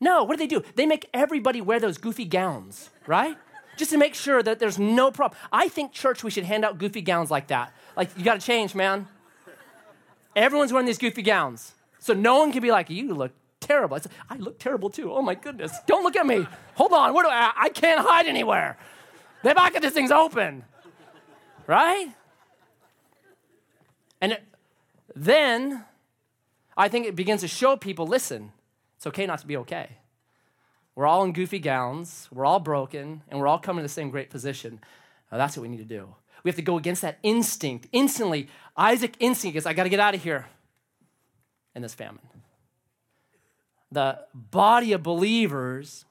No, 0.00 0.24
what 0.24 0.36
do 0.36 0.38
they 0.38 0.48
do? 0.48 0.62
They 0.74 0.86
make 0.86 1.08
everybody 1.14 1.60
wear 1.60 1.78
those 1.78 1.98
goofy 1.98 2.24
gowns, 2.24 2.90
right? 3.08 3.36
Just 3.76 3.90
to 3.90 3.96
make 3.96 4.14
sure 4.14 4.42
that 4.42 4.58
there's 4.58 4.78
no 4.78 5.10
problem. 5.10 5.38
I 5.50 5.68
think 5.68 5.92
church 5.92 6.22
we 6.22 6.30
should 6.30 6.44
hand 6.44 6.64
out 6.64 6.78
goofy 6.78 7.00
gowns 7.00 7.30
like 7.30 7.48
that. 7.48 7.72
Like 7.96 8.10
you 8.16 8.24
got 8.24 8.40
to 8.40 8.46
change, 8.46 8.74
man. 8.74 9.08
Everyone's 10.36 10.72
wearing 10.72 10.86
these 10.86 10.98
goofy 10.98 11.22
gowns, 11.22 11.72
so 11.98 12.12
no 12.12 12.38
one 12.38 12.52
can 12.52 12.62
be 12.62 12.70
like, 12.70 12.90
"You 12.90 13.14
look 13.14 13.32
terrible." 13.60 13.96
I, 13.96 14.00
said, 14.00 14.12
I 14.30 14.36
look 14.36 14.58
terrible 14.58 14.90
too. 14.90 15.12
Oh 15.12 15.22
my 15.22 15.34
goodness! 15.34 15.76
Don't 15.86 16.04
look 16.04 16.14
at 16.14 16.26
me. 16.26 16.46
Hold 16.74 16.92
on. 16.92 17.12
Where 17.14 17.24
do 17.24 17.30
I? 17.30 17.52
I 17.56 17.68
can't 17.70 18.00
hide 18.00 18.26
anywhere. 18.26 18.76
The 19.42 19.54
back 19.54 19.74
of 19.74 19.82
this 19.82 19.94
thing's 19.94 20.12
open, 20.12 20.64
right? 21.66 22.08
And 24.20 24.32
it, 24.32 24.42
then 25.14 25.84
I 26.76 26.88
think 26.88 27.06
it 27.06 27.16
begins 27.16 27.40
to 27.40 27.48
show 27.48 27.76
people 27.76 28.06
listen, 28.06 28.52
it's 28.96 29.06
okay 29.06 29.26
not 29.26 29.40
to 29.40 29.46
be 29.46 29.56
okay. 29.58 29.90
We're 30.98 31.06
all 31.06 31.22
in 31.22 31.32
goofy 31.32 31.60
gowns, 31.60 32.26
we're 32.32 32.44
all 32.44 32.58
broken, 32.58 33.22
and 33.28 33.38
we're 33.38 33.46
all 33.46 33.60
coming 33.60 33.82
to 33.82 33.84
the 33.84 33.88
same 33.88 34.10
great 34.10 34.32
physician. 34.32 34.80
Now, 35.30 35.38
that's 35.38 35.56
what 35.56 35.62
we 35.62 35.68
need 35.68 35.76
to 35.76 35.84
do. 35.84 36.12
We 36.42 36.48
have 36.48 36.56
to 36.56 36.62
go 36.62 36.76
against 36.76 37.02
that 37.02 37.20
instinct. 37.22 37.86
Instantly, 37.92 38.48
Isaac 38.76 39.14
instinct 39.20 39.56
is 39.56 39.64
I 39.64 39.74
got 39.74 39.84
to 39.84 39.90
get 39.90 40.00
out 40.00 40.16
of 40.16 40.24
here 40.24 40.46
in 41.76 41.82
this 41.82 41.94
famine. 41.94 42.26
The 43.92 44.18
body 44.34 44.92
of 44.92 45.04
believers 45.04 46.04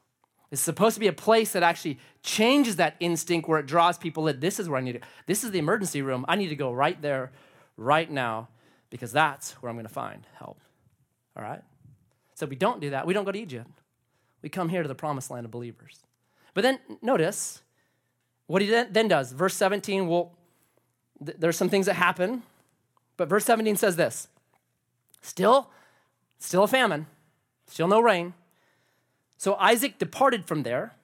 is 0.51 0.61
supposed 0.61 0.93
to 0.93 1.01
be 1.01 1.07
a 1.07 1.13
place 1.13 1.51
that 1.51 1.63
actually 1.63 1.99
changes 2.23 2.77
that 2.77 2.95
instinct 3.01 3.49
where 3.49 3.59
it 3.59 3.65
draws 3.65 3.97
people 3.97 4.25
in. 4.29 4.39
This 4.39 4.57
is 4.57 4.69
where 4.69 4.79
I 4.79 4.81
need 4.81 4.93
to. 4.93 5.01
This 5.25 5.43
is 5.43 5.51
the 5.51 5.59
emergency 5.59 6.01
room. 6.01 6.23
I 6.29 6.37
need 6.37 6.47
to 6.47 6.55
go 6.55 6.71
right 6.71 7.01
there, 7.01 7.33
right 7.75 8.09
now, 8.09 8.47
because 8.89 9.11
that's 9.11 9.51
where 9.61 9.69
I'm 9.69 9.75
going 9.75 9.85
to 9.85 9.93
find 9.93 10.25
help. 10.35 10.61
All 11.35 11.43
right? 11.43 11.61
So 12.35 12.45
if 12.45 12.49
we 12.49 12.55
don't 12.55 12.79
do 12.79 12.91
that. 12.91 13.05
We 13.05 13.13
don't 13.13 13.25
go 13.25 13.33
to 13.33 13.39
Egypt. 13.39 13.69
We 14.47 14.49
come 14.49 14.69
here 14.69 14.81
to 14.81 14.87
the 14.87 14.95
promised 14.95 15.29
land 15.29 15.43
of 15.43 15.51
believers. 15.51 15.99
But 16.53 16.61
then 16.61 16.79
notice 17.01 17.63
what 18.45 18.61
he 18.61 18.69
then 18.69 19.09
does. 19.09 19.33
Verse 19.33 19.53
17, 19.55 20.07
well, 20.07 20.37
th- 21.25 21.35
there's 21.37 21.57
some 21.57 21.67
things 21.67 21.85
that 21.87 21.95
happen, 21.95 22.43
but 23.17 23.27
verse 23.27 23.43
17 23.43 23.75
says 23.75 23.97
this 23.97 24.29
still, 25.21 25.69
still 26.39 26.63
a 26.63 26.67
famine, 26.69 27.07
still 27.65 27.89
no 27.89 27.99
rain. 27.99 28.35
So 29.35 29.55
Isaac 29.55 29.99
departed 29.99 30.45
from 30.45 30.63
there 30.63 30.95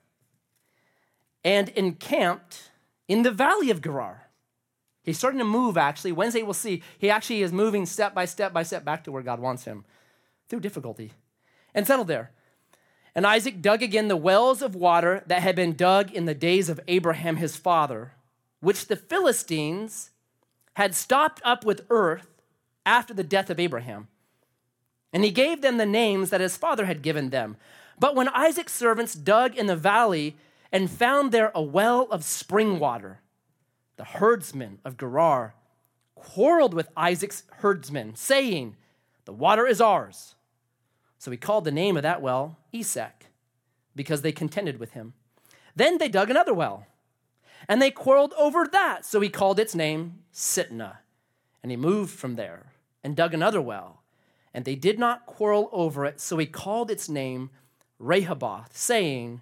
and 1.44 1.68
encamped 1.68 2.72
in 3.10 3.24
the 3.24 3.32
valley 3.32 3.70
of 3.70 3.82
Gerar. 3.82 4.30
He's 5.04 5.18
starting 5.18 5.40
to 5.40 5.44
move, 5.44 5.76
actually. 5.76 6.14
Wednesday, 6.14 6.44
we'll 6.44 6.54
see. 6.54 6.82
He 6.98 7.10
actually 7.10 7.42
is 7.42 7.52
moving 7.52 7.86
step 7.86 8.16
by 8.16 8.24
step 8.24 8.54
by 8.54 8.64
step 8.64 8.86
back 8.86 9.04
to 9.04 9.12
where 9.12 9.22
God 9.22 9.42
wants 9.42 9.66
him 9.66 9.84
through 10.48 10.62
difficulty 10.62 11.12
and 11.74 11.86
settled 11.86 12.08
there. 12.08 12.32
And 13.16 13.28
Isaac 13.28 13.62
dug 13.62 13.84
again 13.84 14.08
the 14.08 14.18
wells 14.18 14.62
of 14.62 14.76
water 14.76 15.24
that 15.28 15.42
had 15.42 15.56
been 15.56 15.76
dug 15.76 16.12
in 16.12 16.26
the 16.26 16.34
days 16.34 16.70
of 16.70 16.80
Abraham 16.88 17.38
his 17.38 17.56
father, 17.56 18.14
which 18.60 18.88
the 18.88 18.96
Philistines 18.96 20.10
had 20.76 20.96
stopped 20.96 21.42
up 21.46 21.64
with 21.64 21.86
earth 21.90 22.42
after 22.86 23.14
the 23.14 23.24
death 23.24 23.50
of 23.50 23.60
Abraham. 23.60 24.08
And 25.12 25.24
he 25.24 25.30
gave 25.30 25.62
them 25.62 25.78
the 25.78 25.86
names 25.86 26.32
that 26.32 26.42
his 26.42 26.58
father 26.58 26.86
had 26.86 27.04
given 27.04 27.30
them. 27.30 27.58
But 28.00 28.16
when 28.16 28.30
Isaac's 28.30 28.74
servants 28.74 29.14
dug 29.14 29.56
in 29.56 29.68
the 29.68 29.76
valley 29.76 30.36
and 30.72 30.90
found 30.90 31.32
there 31.32 31.52
a 31.54 31.62
well 31.62 32.08
of 32.10 32.24
spring 32.24 32.80
water, 32.80 33.20
the 33.96 34.04
herdsmen 34.04 34.80
of 34.84 34.98
Gerar 34.98 35.54
quarreled 36.16 36.74
with 36.74 36.90
Isaac's 36.98 37.44
herdsmen, 37.58 38.16
saying, 38.16 38.76
The 39.26 39.34
water 39.34 39.68
is 39.68 39.80
ours. 39.80 40.34
So 41.24 41.32
he 41.32 41.38
called 41.38 41.64
the 41.64 41.72
name 41.72 41.96
of 41.96 42.04
that 42.04 42.22
well 42.22 42.58
Esek, 42.74 43.28
because 43.96 44.24
they 44.24 44.34
contended 44.34 44.78
with 44.78 44.92
him. 44.92 45.14
Then 45.74 45.98
they 45.98 46.10
dug 46.10 46.30
another 46.30 46.54
well, 46.54 46.86
and 47.70 47.82
they 47.82 47.92
quarreled 47.92 48.34
over 48.38 48.68
that. 48.68 49.06
So 49.06 49.22
he 49.22 49.30
called 49.30 49.58
its 49.58 49.74
name 49.74 50.20
Sitnah. 50.34 50.98
And 51.62 51.72
he 51.72 51.78
moved 51.78 52.14
from 52.14 52.36
there 52.36 52.74
and 53.06 53.16
dug 53.16 53.34
another 53.34 53.62
well, 53.62 54.02
and 54.54 54.66
they 54.66 54.76
did 54.76 55.00
not 55.00 55.26
quarrel 55.26 55.70
over 55.72 56.04
it. 56.04 56.20
So 56.20 56.38
he 56.38 56.46
called 56.46 56.92
its 56.92 57.08
name 57.08 57.52
Rehoboth, 58.00 58.76
saying, 58.76 59.40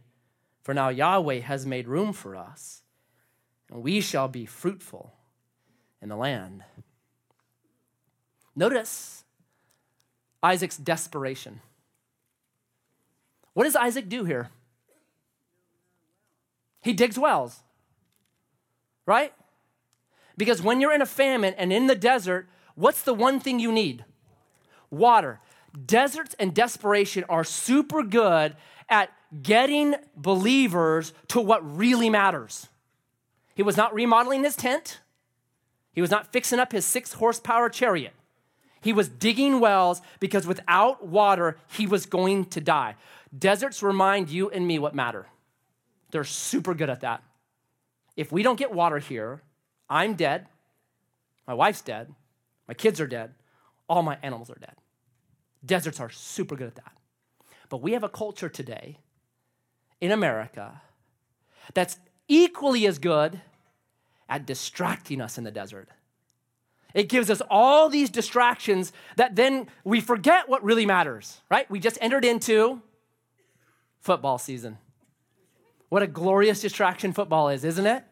For 0.62 0.76
now 0.76 0.90
Yahweh 0.90 1.40
has 1.40 1.66
made 1.66 1.88
room 1.88 2.14
for 2.14 2.36
us, 2.36 2.84
and 3.72 3.82
we 3.82 4.02
shall 4.02 4.28
be 4.28 4.46
fruitful 4.46 5.16
in 6.00 6.10
the 6.10 6.16
land. 6.16 6.64
Notice 8.56 9.24
Isaac's 10.44 10.78
desperation. 10.78 11.62
What 13.62 13.66
does 13.66 13.76
Isaac 13.76 14.10
do 14.10 14.24
here? 14.24 14.50
He 16.82 16.94
digs 16.94 17.20
wells, 17.20 17.60
right? 19.06 19.36
Because 20.36 20.64
when 20.64 20.82
you're 20.82 20.96
in 20.96 21.04
a 21.04 21.06
famine 21.06 21.54
and 21.60 21.72
in 21.72 21.86
the 21.86 21.94
desert, 21.94 22.50
what's 22.74 23.04
the 23.04 23.14
one 23.14 23.40
thing 23.40 23.60
you 23.60 23.72
need? 23.72 24.04
Water. 24.90 25.42
Deserts 25.86 26.36
and 26.40 26.56
desperation 26.56 27.24
are 27.30 27.44
super 27.44 28.02
good 28.02 28.56
at 28.90 29.12
getting 29.44 29.94
believers 30.16 31.14
to 31.28 31.40
what 31.40 31.62
really 31.78 32.10
matters. 32.10 32.66
He 33.54 33.62
was 33.62 33.78
not 33.78 33.94
remodeling 33.94 34.44
his 34.44 34.56
tent, 34.56 35.02
he 35.94 36.02
was 36.02 36.10
not 36.10 36.34
fixing 36.34 36.58
up 36.58 36.72
his 36.72 36.84
six 36.84 37.14
horsepower 37.14 37.70
chariot. 37.70 38.14
He 38.82 38.94
was 38.94 39.08
digging 39.08 39.60
wells 39.60 40.02
because 40.20 40.48
without 40.48 41.06
water, 41.06 41.58
he 41.72 41.86
was 41.86 42.08
going 42.08 42.46
to 42.46 42.60
die. 42.60 42.96
Deserts 43.38 43.82
remind 43.82 44.30
you 44.30 44.50
and 44.50 44.68
me 44.68 44.80
what 44.80 44.94
matter. 44.94 45.28
They're 46.12 46.24
super 46.24 46.74
good 46.74 46.90
at 46.90 47.02
that. 47.02 47.24
If 48.18 48.32
we 48.32 48.44
don't 48.44 48.60
get 48.60 48.74
water 48.74 49.00
here, 49.00 49.42
I'm 49.90 50.16
dead, 50.16 50.48
my 51.48 51.54
wife's 51.54 51.82
dead, 51.82 52.14
my 52.68 52.74
kids 52.74 53.00
are 53.00 53.08
dead, 53.08 53.34
all 53.88 54.04
my 54.04 54.18
animals 54.22 54.50
are 54.50 54.60
dead. 54.60 54.76
Deserts 55.66 56.00
are 56.00 56.10
super 56.10 56.56
good 56.56 56.68
at 56.68 56.76
that. 56.76 56.94
But 57.70 57.82
we 57.82 57.94
have 57.94 58.04
a 58.04 58.10
culture 58.10 58.50
today 58.50 58.98
in 60.02 60.12
America 60.12 60.82
that's 61.74 62.00
equally 62.28 62.86
as 62.86 63.00
good 63.00 63.40
at 64.28 64.46
distracting 64.46 65.22
us 65.22 65.38
in 65.38 65.44
the 65.44 65.52
desert. 65.52 65.90
It 66.94 67.08
gives 67.08 67.30
us 67.30 67.42
all 67.50 67.88
these 67.88 68.10
distractions 68.10 68.92
that 69.16 69.36
then 69.36 69.68
we 69.84 70.02
forget 70.02 70.50
what 70.50 70.64
really 70.64 70.86
matters, 70.86 71.42
right? 71.50 71.70
We 71.70 71.80
just 71.80 71.98
entered 72.02 72.26
into 72.26 72.82
football 74.02 74.38
season. 74.38 74.78
What 75.90 76.04
a 76.04 76.08
glorious 76.08 76.62
distraction 76.62 77.14
football 77.14 77.50
is, 77.50 77.64
isn't 77.64 77.86
it? 77.86 78.04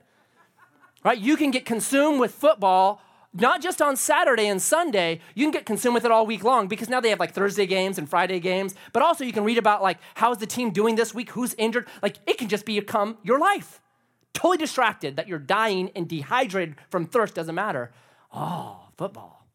Right? 1.04 1.18
You 1.18 1.38
can 1.38 1.52
get 1.52 1.66
consumed 1.66 2.20
with 2.20 2.34
football 2.34 3.02
not 3.34 3.62
just 3.62 3.82
on 3.82 3.96
Saturday 3.96 4.48
and 4.48 4.62
Sunday, 4.62 5.20
you 5.36 5.46
can 5.46 5.52
get 5.52 5.66
consumed 5.66 5.94
with 5.94 6.06
it 6.06 6.12
all 6.12 6.26
week 6.26 6.44
long 6.44 6.68
because 6.68 6.90
now 6.90 7.00
they 7.00 7.10
have 7.10 7.20
like 7.20 7.34
Thursday 7.34 7.68
games 7.68 7.98
and 7.98 8.10
Friday 8.10 8.40
games, 8.40 8.74
but 8.92 9.04
also 9.04 9.24
you 9.24 9.32
can 9.32 9.44
read 9.44 9.58
about 9.58 9.84
like 9.84 10.00
how's 10.16 10.40
the 10.40 10.48
team 10.48 10.72
doing 10.72 10.96
this 10.96 11.14
week, 11.14 11.30
who's 11.32 11.54
injured. 11.56 11.88
Like 12.02 12.18
it 12.26 12.38
can 12.38 12.48
just 12.48 12.66
become 12.66 13.18
your 13.24 13.40
life. 13.40 13.82
Totally 14.34 14.58
distracted 14.58 15.16
that 15.16 15.28
you're 15.28 15.40
dying 15.40 15.92
and 15.96 16.08
dehydrated 16.08 16.76
from 16.90 17.06
thirst 17.06 17.36
doesn't 17.36 17.54
matter. 17.54 17.92
Oh, 18.34 18.80
football. 18.98 19.46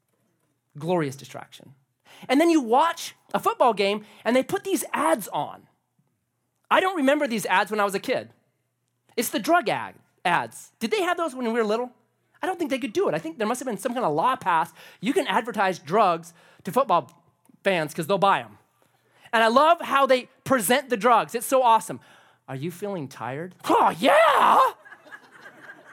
Glorious 0.78 1.16
distraction. 1.16 1.74
And 2.28 2.40
then 2.40 2.50
you 2.50 2.60
watch 2.60 3.14
a 3.32 3.40
football 3.40 3.74
game 3.74 4.04
and 4.24 4.36
they 4.36 4.42
put 4.42 4.62
these 4.62 4.84
ads 4.92 5.26
on. 5.28 5.66
I 6.74 6.80
don't 6.80 6.96
remember 6.96 7.28
these 7.28 7.46
ads 7.46 7.70
when 7.70 7.78
I 7.78 7.84
was 7.84 7.94
a 7.94 8.00
kid. 8.00 8.30
It's 9.16 9.28
the 9.28 9.38
drug 9.38 9.68
ad, 9.68 9.94
ads. 10.24 10.72
Did 10.80 10.90
they 10.90 11.02
have 11.02 11.16
those 11.16 11.32
when 11.32 11.46
we 11.46 11.52
were 11.52 11.62
little? 11.62 11.92
I 12.42 12.48
don't 12.48 12.58
think 12.58 12.72
they 12.72 12.80
could 12.80 12.92
do 12.92 13.08
it. 13.08 13.14
I 13.14 13.20
think 13.20 13.38
there 13.38 13.46
must 13.46 13.60
have 13.60 13.68
been 13.68 13.78
some 13.78 13.94
kind 13.94 14.04
of 14.04 14.12
law 14.12 14.34
passed. 14.34 14.74
You 15.00 15.12
can 15.12 15.28
advertise 15.28 15.78
drugs 15.78 16.34
to 16.64 16.72
football 16.72 17.12
fans 17.62 17.92
because 17.92 18.08
they'll 18.08 18.18
buy 18.18 18.42
them. 18.42 18.58
And 19.32 19.44
I 19.44 19.46
love 19.46 19.82
how 19.82 20.04
they 20.06 20.28
present 20.42 20.90
the 20.90 20.96
drugs. 20.96 21.36
It's 21.36 21.46
so 21.46 21.62
awesome. 21.62 22.00
Are 22.48 22.56
you 22.56 22.72
feeling 22.72 23.06
tired? 23.06 23.54
Oh, 23.66 23.94
yeah. 24.00 24.60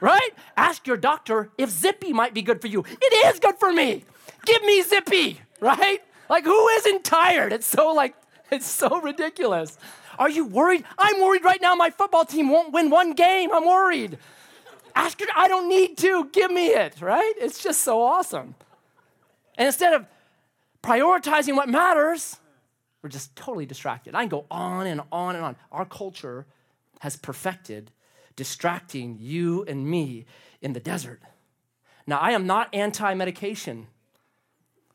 right? 0.00 0.30
Ask 0.56 0.88
your 0.88 0.96
doctor 0.96 1.52
if 1.56 1.70
Zippy 1.70 2.12
might 2.12 2.34
be 2.34 2.42
good 2.42 2.60
for 2.60 2.66
you. 2.66 2.84
It 3.00 3.34
is 3.34 3.38
good 3.38 3.54
for 3.60 3.72
me. 3.72 4.04
Give 4.44 4.62
me 4.64 4.82
Zippy, 4.82 5.40
right? 5.60 6.00
Like 6.28 6.42
who 6.42 6.68
isn't 6.70 7.04
tired? 7.04 7.52
It's 7.52 7.66
so 7.66 7.92
like 7.92 8.16
it's 8.50 8.66
so 8.66 9.00
ridiculous. 9.00 9.78
Are 10.18 10.30
you 10.30 10.44
worried? 10.44 10.84
I'm 10.98 11.20
worried 11.20 11.44
right 11.44 11.60
now 11.60 11.74
my 11.74 11.90
football 11.90 12.24
team 12.24 12.50
won't 12.50 12.72
win 12.72 12.90
one 12.90 13.12
game. 13.12 13.50
I'm 13.52 13.66
worried. 13.66 14.18
Ask 14.94 15.20
her, 15.20 15.26
I 15.34 15.48
don't 15.48 15.68
need 15.68 15.96
to. 15.98 16.28
Give 16.32 16.50
me 16.50 16.68
it, 16.68 17.00
right? 17.00 17.32
It's 17.38 17.62
just 17.62 17.82
so 17.82 18.02
awesome. 18.02 18.54
And 19.56 19.66
instead 19.66 19.94
of 19.94 20.06
prioritizing 20.82 21.56
what 21.56 21.68
matters, 21.68 22.36
we're 23.02 23.08
just 23.08 23.34
totally 23.34 23.66
distracted. 23.66 24.14
I 24.14 24.22
can 24.22 24.28
go 24.28 24.46
on 24.50 24.86
and 24.86 25.00
on 25.10 25.34
and 25.36 25.44
on. 25.44 25.56
Our 25.70 25.84
culture 25.84 26.46
has 27.00 27.16
perfected 27.16 27.90
distracting 28.36 29.18
you 29.20 29.64
and 29.64 29.86
me 29.86 30.24
in 30.60 30.72
the 30.72 30.80
desert. 30.80 31.20
Now, 32.06 32.18
I 32.18 32.32
am 32.32 32.46
not 32.46 32.74
anti 32.74 33.14
medication, 33.14 33.86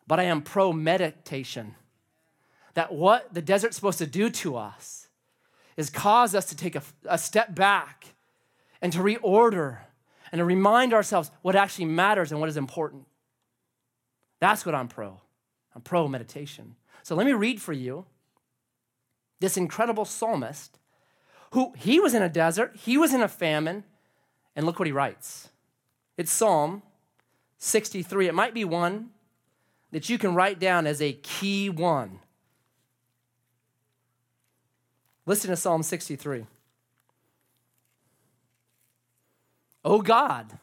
but 0.08 0.20
I 0.20 0.24
am 0.24 0.42
pro 0.42 0.74
meditation. 0.74 1.76
That 2.74 2.94
what 2.94 3.34
the 3.34 3.42
desert's 3.42 3.76
supposed 3.76 3.98
to 4.00 4.08
do 4.08 4.30
to 4.30 4.56
us 4.56 5.07
is 5.78 5.90
cause 5.90 6.36
us 6.36 6.46
to 6.46 6.58
take 6.58 6.76
a, 6.76 6.82
a 7.06 7.18
step 7.18 7.56
back 7.56 8.16
and 8.82 8.92
to 8.92 9.00
reorder 9.00 9.80
and 10.32 10.40
to 10.40 10.46
remind 10.46 10.94
ourselves 10.94 11.32
what 11.42 11.56
actually 11.56 11.86
matters 11.86 12.32
and 12.32 12.42
what 12.42 12.50
is 12.50 12.58
important. 12.58 13.06
That's 14.40 14.66
what 14.66 14.76
I'm 14.76 14.88
pro. 14.88 15.22
I'm 15.74 15.82
pro 15.82 16.08
meditation. 16.08 16.76
So 17.04 17.16
let 17.16 17.26
me 17.26 17.34
read 17.34 17.62
for 17.62 17.74
you 17.74 18.06
this 19.40 19.56
incredible 19.56 20.06
psalmist 20.06 20.80
who 21.52 21.74
he 21.78 22.00
was 22.00 22.14
in 22.14 22.22
a 22.22 22.30
desert, 22.30 22.76
he 22.76 22.98
was 22.98 23.14
in 23.14 23.22
a 23.22 23.28
famine, 23.28 23.84
and 24.56 24.66
look 24.66 24.80
what 24.80 24.88
he 24.88 24.92
writes. 24.92 25.50
It's 26.18 26.32
Psalm 26.32 26.82
63. 27.60 28.28
It 28.28 28.34
might 28.34 28.54
be 28.54 28.66
one 28.66 29.12
that 29.92 30.10
you 30.10 30.18
can 30.18 30.36
write 30.36 30.60
down 30.60 30.86
as 30.86 31.02
a 31.02 31.13
key 31.13 31.70
one. 31.70 32.20
Listen 35.28 35.50
to 35.50 35.58
Psalm 35.58 35.84
63. 35.84 36.46
Oh 39.84 40.02
God, 40.02 40.58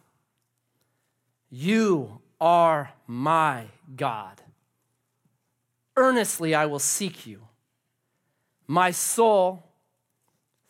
you 1.51 2.23
are 2.41 2.91
my 3.07 3.67
God. 3.95 4.41
Earnestly 5.97 6.55
I 6.55 6.65
will 6.65 6.79
seek 6.79 7.27
you. 7.27 7.43
My 8.67 8.91
soul 8.91 9.63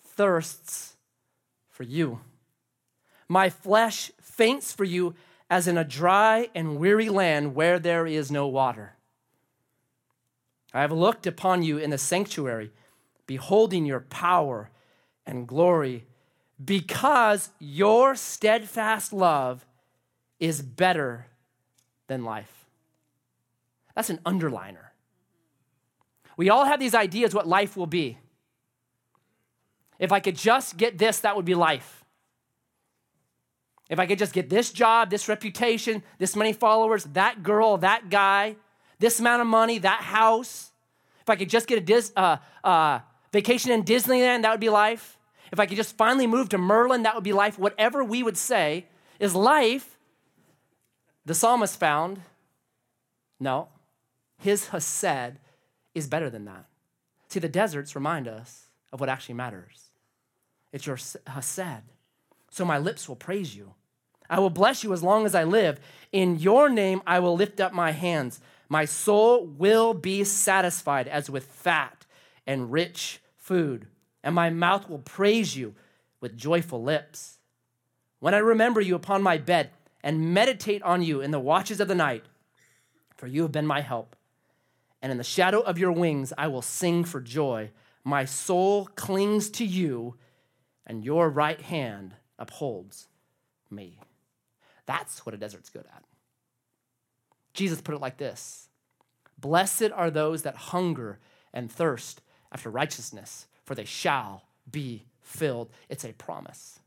thirsts 0.03 0.97
for 1.71 1.85
you. 1.85 2.21
My 3.29 3.49
flesh 3.49 4.11
faints 4.21 4.73
for 4.73 4.85
you 4.85 5.15
as 5.49 5.69
in 5.69 5.79
a 5.79 5.85
dry 5.85 6.49
and 6.53 6.79
weary 6.79 7.09
land 7.09 7.55
where 7.55 7.79
there 7.79 8.09
is 8.09 8.29
no 8.33 8.49
water. 8.49 8.97
I 10.73 10.81
have 10.81 10.91
looked 10.91 11.29
upon 11.29 11.63
you 11.63 11.79
in 11.79 11.91
the 11.91 11.99
sanctuary, 11.99 12.73
beholding 13.27 13.87
your 13.87 14.01
power 14.01 14.71
and 15.27 15.47
glory 15.47 16.07
because 16.63 17.51
your 17.59 18.15
steadfast 18.15 19.13
love 19.13 19.67
is 20.39 20.63
better 20.63 21.27
than 22.07 22.25
life. 22.25 22.67
That's 23.95 24.11
an 24.11 24.19
underliner. 24.27 24.91
We 26.37 26.51
all 26.51 26.65
have 26.65 26.81
these 26.81 26.95
ideas 26.95 27.35
what 27.35 27.47
life 27.47 27.77
will 27.77 27.87
be. 27.87 28.19
If 29.99 30.11
I 30.13 30.21
could 30.21 30.37
just 30.37 30.77
get 30.77 30.99
this, 30.99 31.21
that 31.21 31.37
would 31.37 31.45
be 31.45 31.55
life. 31.55 32.05
If 33.89 33.99
I 33.99 34.07
could 34.07 34.19
just 34.19 34.33
get 34.33 34.49
this 34.49 34.73
job, 34.73 35.11
this 35.11 35.29
reputation, 35.29 36.03
this 36.19 36.35
many 36.35 36.53
followers, 36.53 37.05
that 37.13 37.43
girl, 37.43 37.77
that 37.79 38.11
guy, 38.11 38.57
this 38.99 39.21
amount 39.21 39.43
of 39.43 39.47
money, 39.47 39.79
that 39.79 40.01
house, 40.01 40.73
if 41.21 41.31
I 41.31 41.37
could 41.37 41.49
just 41.49 41.67
get 41.67 41.79
a 41.79 41.81
Dis, 41.81 42.13
uh, 42.17 42.39
uh, 42.63 43.01
vacation 43.35 43.73
in 43.73 43.83
Disneyland, 43.83 44.43
that 44.43 44.53
would 44.53 44.61
be 44.61 44.71
life. 44.71 45.19
If 45.53 45.59
I 45.59 45.67
could 45.67 45.77
just 45.77 45.97
finally 45.97 46.27
move 46.27 46.49
to 46.51 46.59
Merlin, 46.59 47.03
that 47.03 47.17
would 47.17 47.25
be 47.25 47.33
life. 47.33 47.59
Whatever 47.59 48.03
we 48.05 48.23
would 48.23 48.37
say 48.37 48.87
is 49.19 49.35
life. 49.35 49.99
The 51.27 51.35
psalmist 51.35 51.79
found, 51.79 52.21
no, 53.41 53.69
his 54.39 54.69
Hesed 54.69 55.39
is 55.95 56.07
better 56.07 56.31
than 56.31 56.45
that. 56.45 56.67
See, 57.29 57.41
the 57.41 57.49
deserts 57.49 57.97
remind 57.97 58.29
us 58.29 58.67
of 58.93 59.01
what 59.01 59.09
actually 59.09 59.35
matters. 59.35 59.91
It's 60.73 60.87
your 60.87 60.99
Hesed. 61.27 61.83
So 62.51 62.65
my 62.65 62.79
lips 62.79 63.09
will 63.09 63.17
praise 63.17 63.57
you. 63.57 63.75
I 64.31 64.39
will 64.39 64.51
bless 64.51 64.85
you 64.85 64.93
as 64.93 65.03
long 65.03 65.27
as 65.27 65.35
I 65.35 65.43
live. 65.43 65.81
In 66.13 66.39
your 66.39 66.69
name 66.69 67.03
I 67.05 67.19
will 67.19 67.35
lift 67.35 67.61
up 67.61 67.73
my 67.73 67.91
hands. 67.91 68.39
My 68.69 68.85
soul 68.85 69.45
will 69.45 69.93
be 69.93 70.23
satisfied 70.23 71.09
as 71.09 71.29
with 71.29 71.47
fat 71.47 72.07
and 72.47 72.71
rich 72.71 73.21
food 73.45 73.87
and 74.23 74.35
my 74.35 74.49
mouth 74.49 74.89
will 74.89 74.99
praise 74.99 75.55
you 75.55 75.75
with 76.21 76.37
joyful 76.37 76.83
lips. 76.83 77.39
When 78.19 78.35
I 78.35 78.39
remember 78.39 78.81
you 78.81 78.95
upon 78.95 79.23
my 79.23 79.37
bed 79.37 79.71
and 80.03 80.33
meditate 80.33 80.83
on 80.83 81.03
you 81.03 81.21
in 81.21 81.31
the 81.31 81.39
watches 81.39 81.79
of 81.79 81.89
the 81.89 81.95
night, 81.95 82.25
for 83.17 83.27
you 83.27 83.43
have 83.43 83.53
been 83.53 83.67
my 83.67 83.83
help. 83.83 84.17
And 85.03 85.13
in 85.13 85.19
the 85.19 85.25
shadow 85.25 85.61
of 85.61 85.79
your 85.79 85.93
wings 85.93 86.33
I 86.39 86.49
will 86.49 86.63
sing 86.63 87.05
for 87.05 87.21
joy. 87.21 87.71
My 88.03 88.25
soul 88.25 88.87
clings 88.97 89.51
to 89.51 89.65
you, 89.65 90.17
and 90.87 91.05
your 91.05 91.29
right 91.29 91.61
hand 91.61 92.15
upholds 92.39 93.09
me. 93.71 93.99
That's 94.87 95.25
what 95.25 95.35
a 95.35 95.39
desert's 95.39 95.71
good 95.71 95.85
at. 95.95 96.05
Jesus 97.53 97.81
put 97.81 97.95
it 97.95 98.01
like 98.01 98.17
this 98.17 98.69
Blessed 99.39 99.91
are 99.95 100.11
those 100.11 100.43
that 100.43 100.57
hunger 100.57 101.19
and 101.53 101.71
thirst 101.71 102.23
after 102.55 102.71
righteousness, 102.71 103.47
for 103.65 103.75
they 103.75 103.85
shall 103.85 104.45
be 104.71 105.05
filled. 105.21 105.69
It's 105.89 106.05
a 106.05 106.13
promise. 106.13 106.79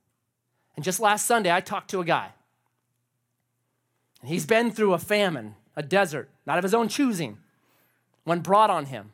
And 0.76 0.86
just 0.86 1.00
last 1.00 1.26
Sunday, 1.26 1.52
I 1.52 1.60
talked 1.60 1.92
to 1.92 2.00
a 2.00 2.06
guy. 2.06 2.32
And 4.22 4.30
he's 4.30 4.46
been 4.46 4.72
through 4.72 4.94
a 4.94 5.00
famine, 5.00 5.56
a 5.76 5.84
desert, 5.84 6.30
not 6.46 6.58
of 6.58 6.64
his 6.64 6.74
own 6.74 6.88
choosing, 6.88 7.38
one 8.24 8.40
brought 8.40 8.70
on 8.70 8.86
him. 8.86 9.12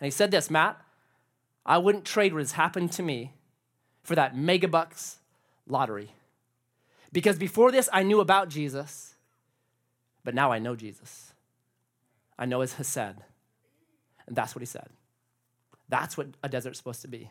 And 0.00 0.06
he 0.06 0.10
said 0.10 0.30
this 0.30 0.50
Matt, 0.50 0.80
I 1.64 1.78
wouldn't 1.78 2.04
trade 2.04 2.32
what 2.32 2.40
has 2.40 2.52
happened 2.52 2.90
to 2.92 3.02
me 3.02 3.32
for 4.02 4.14
that 4.14 4.34
megabucks 4.34 5.16
lottery. 5.68 6.10
Because 7.12 7.38
before 7.38 7.70
this, 7.70 7.88
I 7.92 8.02
knew 8.02 8.20
about 8.20 8.48
Jesus, 8.48 9.14
but 10.24 10.34
now 10.34 10.50
I 10.50 10.58
know 10.58 10.74
Jesus. 10.74 11.32
I 12.38 12.46
know 12.46 12.60
his 12.60 12.74
Hesed. 12.74 13.16
And 14.26 14.34
that's 14.34 14.54
what 14.54 14.62
he 14.62 14.66
said. 14.66 14.88
That's 15.88 16.16
what 16.16 16.28
a 16.42 16.48
desert's 16.48 16.78
supposed 16.78 17.02
to 17.02 17.08
be. 17.08 17.30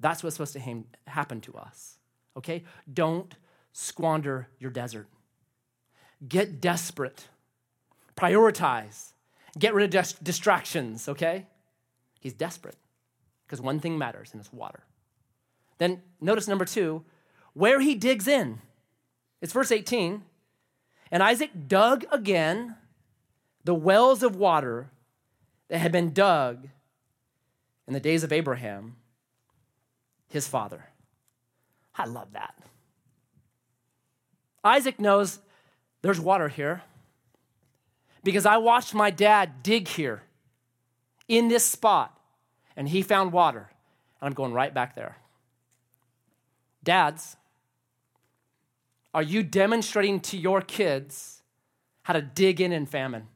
That's 0.00 0.22
what's 0.22 0.36
supposed 0.36 0.54
to 0.54 0.84
happen 1.06 1.40
to 1.42 1.54
us. 1.54 1.98
Okay? 2.36 2.64
Don't 2.92 3.34
squander 3.72 4.48
your 4.58 4.70
desert. 4.70 5.08
Get 6.26 6.60
desperate. 6.60 7.28
Prioritize. 8.16 9.12
Get 9.58 9.74
rid 9.74 9.94
of 9.94 10.14
distractions, 10.22 11.08
okay? 11.08 11.46
He's 12.20 12.32
desperate 12.32 12.76
because 13.46 13.60
one 13.60 13.80
thing 13.80 13.96
matters, 13.96 14.30
and 14.32 14.40
it's 14.40 14.52
water. 14.52 14.84
Then 15.78 16.02
notice 16.20 16.48
number 16.48 16.64
two, 16.64 17.04
where 17.54 17.80
he 17.80 17.94
digs 17.94 18.28
in. 18.28 18.60
It's 19.40 19.52
verse 19.52 19.72
18. 19.72 20.22
And 21.10 21.22
Isaac 21.22 21.50
dug 21.66 22.04
again 22.12 22.76
the 23.64 23.74
wells 23.74 24.22
of 24.22 24.36
water 24.36 24.90
that 25.68 25.78
had 25.78 25.92
been 25.92 26.12
dug 26.12 26.68
in 27.88 27.94
the 27.94 28.00
days 28.00 28.22
of 28.22 28.32
Abraham, 28.32 28.96
his 30.28 30.46
father. 30.46 30.84
I 31.96 32.04
love 32.04 32.34
that. 32.34 32.54
Isaac 34.62 35.00
knows 35.00 35.38
there's 36.02 36.20
water 36.20 36.48
here 36.48 36.82
because 38.22 38.44
I 38.44 38.58
watched 38.58 38.92
my 38.92 39.10
dad 39.10 39.62
dig 39.62 39.88
here 39.88 40.22
in 41.28 41.48
this 41.48 41.64
spot 41.64 42.16
and 42.76 42.88
he 42.88 43.00
found 43.00 43.32
water. 43.32 43.70
And 44.20 44.28
I'm 44.28 44.34
going 44.34 44.52
right 44.52 44.72
back 44.72 44.94
there. 44.94 45.16
Dads, 46.84 47.36
are 49.14 49.22
you 49.22 49.42
demonstrating 49.42 50.20
to 50.20 50.36
your 50.36 50.60
kids 50.60 51.42
how 52.02 52.12
to 52.12 52.20
dig 52.20 52.60
in 52.60 52.72
in 52.72 52.84
famine? 52.84 53.28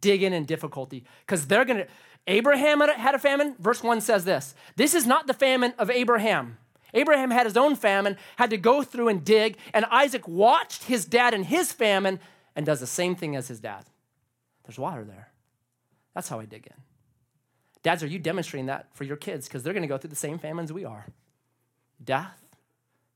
Dig 0.00 0.22
in 0.22 0.32
in 0.32 0.46
difficulty. 0.46 1.04
Because 1.26 1.46
they're 1.46 1.66
going 1.66 1.80
to, 1.80 1.86
Abraham 2.26 2.80
had 2.80 3.14
a 3.14 3.18
famine. 3.18 3.56
Verse 3.58 3.82
1 3.82 4.00
says 4.00 4.24
this 4.24 4.54
This 4.76 4.94
is 4.94 5.06
not 5.06 5.26
the 5.26 5.34
famine 5.34 5.74
of 5.78 5.90
Abraham. 5.90 6.58
Abraham 6.94 7.30
had 7.30 7.46
his 7.46 7.56
own 7.56 7.74
famine, 7.74 8.18
had 8.36 8.50
to 8.50 8.58
go 8.58 8.82
through 8.82 9.08
and 9.08 9.24
dig, 9.24 9.56
and 9.72 9.86
Isaac 9.86 10.28
watched 10.28 10.84
his 10.84 11.06
dad 11.06 11.32
in 11.32 11.44
his 11.44 11.72
famine 11.72 12.20
and 12.54 12.66
does 12.66 12.80
the 12.80 12.86
same 12.86 13.16
thing 13.16 13.34
as 13.34 13.48
his 13.48 13.60
dad. 13.60 13.86
There's 14.64 14.78
water 14.78 15.04
there. 15.04 15.28
That's 16.14 16.28
how 16.28 16.38
I 16.38 16.44
dig 16.44 16.66
in. 16.66 16.76
Dads, 17.82 18.02
are 18.02 18.08
you 18.08 18.18
demonstrating 18.18 18.66
that 18.66 18.94
for 18.94 19.04
your 19.04 19.16
kids? 19.16 19.48
Because 19.48 19.62
they're 19.62 19.72
going 19.72 19.82
to 19.82 19.88
go 19.88 19.98
through 19.98 20.10
the 20.10 20.16
same 20.16 20.38
famines 20.38 20.72
we 20.72 20.84
are 20.84 21.06
death, 22.04 22.42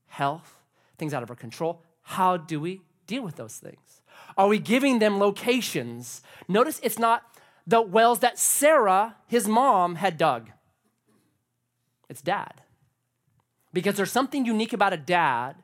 health, 0.07 0.57
things 0.97 1.13
out 1.13 1.23
of 1.23 1.29
our 1.29 1.35
control. 1.35 1.83
How 2.01 2.37
do 2.37 2.59
we 2.59 2.81
deal 3.05 3.21
with 3.21 3.35
those 3.35 3.57
things? 3.57 4.01
Are 4.37 4.47
we 4.47 4.59
giving 4.59 4.99
them 4.99 5.19
locations? 5.19 6.21
Notice 6.47 6.79
it's 6.83 6.97
not 6.97 7.23
the 7.67 7.81
wells 7.81 8.19
that 8.19 8.39
Sarah, 8.39 9.17
his 9.27 9.47
mom, 9.47 9.95
had 9.95 10.17
dug, 10.17 10.49
it's 12.09 12.21
dad. 12.21 12.61
Because 13.73 13.95
there's 13.95 14.11
something 14.11 14.45
unique 14.45 14.73
about 14.73 14.93
a 14.93 14.97
dad 14.97 15.57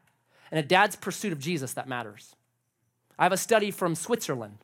and 0.52 0.60
a 0.60 0.64
dad's 0.64 0.96
pursuit 0.96 1.32
of 1.32 1.40
Jesus 1.40 1.74
that 1.74 1.88
matters. 1.88 2.36
I 3.18 3.24
have 3.24 3.32
a 3.32 3.38
study 3.38 3.72
from 3.72 3.96
Switzerland. 3.96 4.58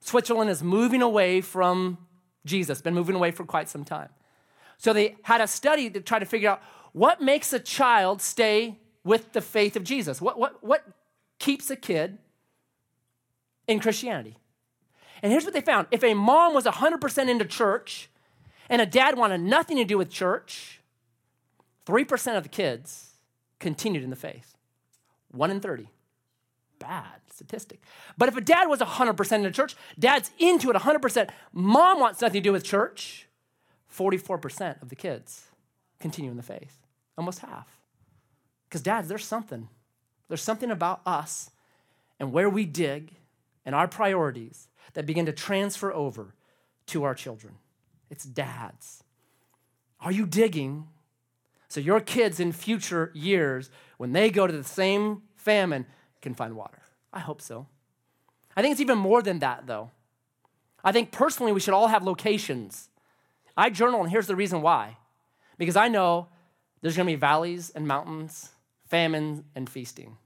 Switzerland 0.00 0.50
is 0.50 0.62
moving 0.62 1.02
away 1.02 1.40
from 1.40 1.98
Jesus, 2.44 2.80
been 2.80 2.94
moving 2.94 3.16
away 3.16 3.30
for 3.30 3.44
quite 3.44 3.68
some 3.68 3.84
time. 3.84 4.10
So 4.76 4.92
they 4.92 5.16
had 5.22 5.40
a 5.40 5.46
study 5.46 5.90
to 5.90 6.00
try 6.00 6.18
to 6.18 6.26
figure 6.26 6.50
out 6.50 6.62
what 6.92 7.20
makes 7.20 7.52
a 7.52 7.58
child 7.58 8.20
stay 8.20 8.78
with 9.04 9.32
the 9.32 9.40
faith 9.40 9.76
of 9.76 9.84
Jesus? 9.84 10.20
What, 10.20 10.38
what, 10.38 10.62
what 10.62 10.84
keeps 11.38 11.70
a 11.70 11.76
kid 11.76 12.18
in 13.66 13.80
Christianity? 13.80 14.36
And 15.22 15.32
here's 15.32 15.44
what 15.44 15.54
they 15.54 15.60
found 15.60 15.86
if 15.90 16.02
a 16.02 16.14
mom 16.14 16.54
was 16.54 16.64
100% 16.64 17.28
into 17.28 17.44
church 17.44 18.08
and 18.68 18.80
a 18.80 18.86
dad 18.86 19.18
wanted 19.18 19.40
nothing 19.40 19.76
to 19.76 19.84
do 19.84 19.98
with 19.98 20.10
church, 20.10 20.80
3% 21.86 22.36
of 22.36 22.42
the 22.44 22.48
kids 22.48 23.14
continued 23.58 24.04
in 24.04 24.10
the 24.10 24.16
faith. 24.16 24.56
1 25.32 25.50
in 25.50 25.60
30. 25.60 25.88
Bad 26.78 27.20
statistic. 27.30 27.80
But 28.16 28.28
if 28.28 28.36
a 28.36 28.40
dad 28.40 28.68
was 28.68 28.80
100% 28.80 29.32
into 29.32 29.50
church, 29.50 29.76
dad's 29.98 30.30
into 30.38 30.70
it 30.70 30.76
100%, 30.76 31.30
mom 31.52 32.00
wants 32.00 32.20
nothing 32.20 32.42
to 32.42 32.48
do 32.48 32.52
with 32.52 32.64
church, 32.64 33.26
44% 33.94 34.80
of 34.82 34.88
the 34.88 34.96
kids 34.96 35.48
continue 35.98 36.30
in 36.30 36.36
the 36.36 36.42
faith. 36.42 36.78
Almost 37.18 37.40
half. 37.40 37.80
Because, 38.68 38.82
dads, 38.82 39.08
there's 39.08 39.24
something. 39.24 39.68
There's 40.28 40.42
something 40.42 40.70
about 40.70 41.00
us 41.04 41.50
and 42.18 42.32
where 42.32 42.48
we 42.48 42.64
dig 42.64 43.12
and 43.66 43.74
our 43.74 43.88
priorities 43.88 44.68
that 44.94 45.06
begin 45.06 45.26
to 45.26 45.32
transfer 45.32 45.92
over 45.92 46.34
to 46.86 47.04
our 47.04 47.14
children. 47.14 47.54
It's 48.10 48.24
dads. 48.24 49.04
Are 50.00 50.12
you 50.12 50.26
digging 50.26 50.88
so 51.68 51.80
your 51.80 52.00
kids 52.00 52.40
in 52.40 52.50
future 52.50 53.12
years, 53.14 53.70
when 53.96 54.12
they 54.12 54.30
go 54.30 54.46
to 54.46 54.52
the 54.52 54.64
same 54.64 55.22
famine, 55.36 55.86
can 56.20 56.34
find 56.34 56.56
water? 56.56 56.82
I 57.12 57.20
hope 57.20 57.40
so. 57.40 57.66
I 58.56 58.62
think 58.62 58.72
it's 58.72 58.80
even 58.80 58.98
more 58.98 59.22
than 59.22 59.38
that, 59.38 59.68
though. 59.68 59.92
I 60.82 60.90
think 60.90 61.12
personally 61.12 61.52
we 61.52 61.60
should 61.60 61.74
all 61.74 61.86
have 61.86 62.02
locations. 62.02 62.88
I 63.56 63.70
journal, 63.70 64.00
and 64.00 64.10
here's 64.10 64.26
the 64.26 64.34
reason 64.34 64.62
why. 64.62 64.96
Because 65.58 65.76
I 65.76 65.86
know 65.86 66.28
there's 66.80 66.96
gonna 66.96 67.06
be 67.06 67.14
valleys 67.14 67.70
and 67.70 67.86
mountains 67.86 68.50
famine, 68.90 69.44
and 69.54 69.70
feasting. 69.70 70.16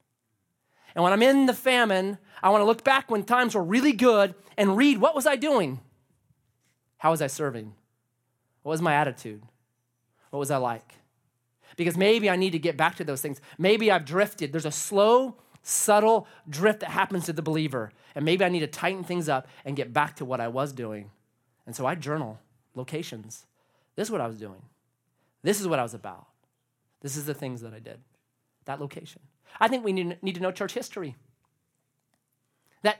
And 0.94 1.02
when 1.02 1.12
I'm 1.12 1.22
in 1.22 1.46
the 1.46 1.54
famine, 1.54 2.18
I 2.42 2.50
want 2.50 2.62
to 2.62 2.66
look 2.66 2.84
back 2.84 3.10
when 3.10 3.24
times 3.24 3.54
were 3.54 3.62
really 3.62 3.92
good 3.92 4.34
and 4.56 4.76
read 4.76 4.98
what 4.98 5.14
was 5.14 5.26
I 5.26 5.36
doing? 5.36 5.80
How 6.98 7.10
was 7.10 7.20
I 7.20 7.26
serving? 7.26 7.74
What 8.62 8.70
was 8.70 8.82
my 8.82 8.94
attitude? 8.94 9.42
What 10.30 10.38
was 10.38 10.50
I 10.50 10.56
like? 10.56 10.94
Because 11.76 11.96
maybe 11.96 12.30
I 12.30 12.36
need 12.36 12.50
to 12.50 12.58
get 12.58 12.76
back 12.76 12.96
to 12.96 13.04
those 13.04 13.20
things. 13.20 13.40
Maybe 13.58 13.90
I've 13.90 14.04
drifted. 14.04 14.52
There's 14.52 14.64
a 14.64 14.70
slow, 14.70 15.36
subtle 15.62 16.26
drift 16.48 16.80
that 16.80 16.90
happens 16.90 17.26
to 17.26 17.32
the 17.32 17.42
believer. 17.42 17.90
And 18.14 18.24
maybe 18.24 18.44
I 18.44 18.48
need 18.48 18.60
to 18.60 18.66
tighten 18.66 19.02
things 19.04 19.28
up 19.28 19.48
and 19.64 19.76
get 19.76 19.92
back 19.92 20.16
to 20.16 20.24
what 20.24 20.40
I 20.40 20.48
was 20.48 20.72
doing. 20.72 21.10
And 21.66 21.74
so 21.74 21.84
I 21.84 21.94
journal 21.94 22.38
locations. 22.74 23.46
This 23.96 24.08
is 24.08 24.12
what 24.12 24.20
I 24.20 24.26
was 24.26 24.38
doing. 24.38 24.62
This 25.42 25.60
is 25.60 25.68
what 25.68 25.78
I 25.78 25.82
was 25.82 25.94
about. 25.94 26.26
This 27.00 27.16
is 27.16 27.26
the 27.26 27.34
things 27.34 27.60
that 27.60 27.74
I 27.74 27.78
did 27.80 27.98
that 28.64 28.80
location. 28.80 29.20
I 29.60 29.68
think 29.68 29.84
we 29.84 29.92
need, 29.92 30.34
to 30.34 30.40
know 30.40 30.50
church 30.50 30.74
history. 30.74 31.16
That 32.82 32.98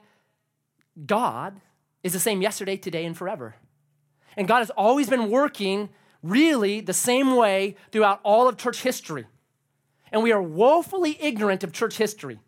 God 1.07 1.61
is 2.03 2.13
the 2.13 2.21
same 2.21 2.43
yesterday, 2.43 2.77
today, 2.77 3.05
and 3.05 3.17
forever. 3.17 3.57
And 4.37 4.49
God 4.49 4.59
has 4.59 4.71
always 4.71 5.09
been 5.09 5.31
working 5.31 5.89
really 6.23 6.81
the 6.81 6.93
same 6.93 7.37
way 7.37 7.77
throughout 7.93 8.21
all 8.23 8.49
of 8.49 8.57
church 8.57 8.83
history. 8.83 9.27
And 10.13 10.23
we 10.23 10.33
are 10.33 10.43
woefully 10.43 11.19
ignorant 11.21 11.65
of 11.65 11.73
church 11.73 11.97
history. 11.97 12.39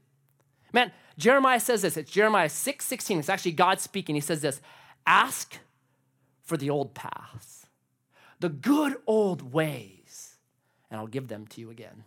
Man, 0.73 0.92
Jeremiah 1.19 1.61
says 1.61 1.83
this. 1.83 1.97
It's 1.97 2.11
Jeremiah 2.11 2.49
6 2.49 2.85
16. 2.85 3.19
It's 3.19 3.29
actually 3.29 3.53
God 3.53 3.81
speaking. 3.81 4.14
He 4.14 4.21
says 4.21 4.40
this 4.40 4.61
Ask 5.07 5.59
for 6.42 6.57
the 6.57 6.71
old 6.71 6.95
paths, 6.95 7.66
the 8.40 8.49
good 8.49 8.97
old 9.07 9.53
ways, 9.53 10.37
and 10.90 11.01
I'll 11.01 11.07
give 11.07 11.29
them 11.29 11.47
to 11.49 11.61
you 11.61 11.71
again. 11.71 12.05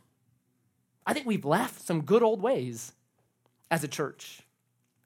I 1.09 1.13
think 1.13 1.25
we've 1.25 1.43
left 1.43 1.81
some 1.81 2.01
good 2.01 2.21
old 2.21 2.39
ways 2.39 2.93
as 3.71 3.83
a 3.83 3.87
church, 3.87 4.41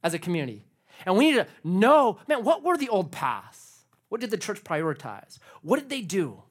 as 0.04 0.14
a 0.14 0.20
community. 0.20 0.66
And 1.06 1.16
we 1.16 1.32
need 1.32 1.38
to 1.38 1.48
know, 1.64 2.20
man, 2.28 2.44
what 2.44 2.62
were 2.62 2.76
the 2.76 2.90
old 2.90 3.10
paths? 3.10 3.86
What 4.10 4.20
did 4.20 4.30
the 4.30 4.38
church 4.38 4.66
prioritize? 4.66 5.40
What 5.62 5.80
did 5.80 5.88
they 5.88 6.02
do? 6.02 6.44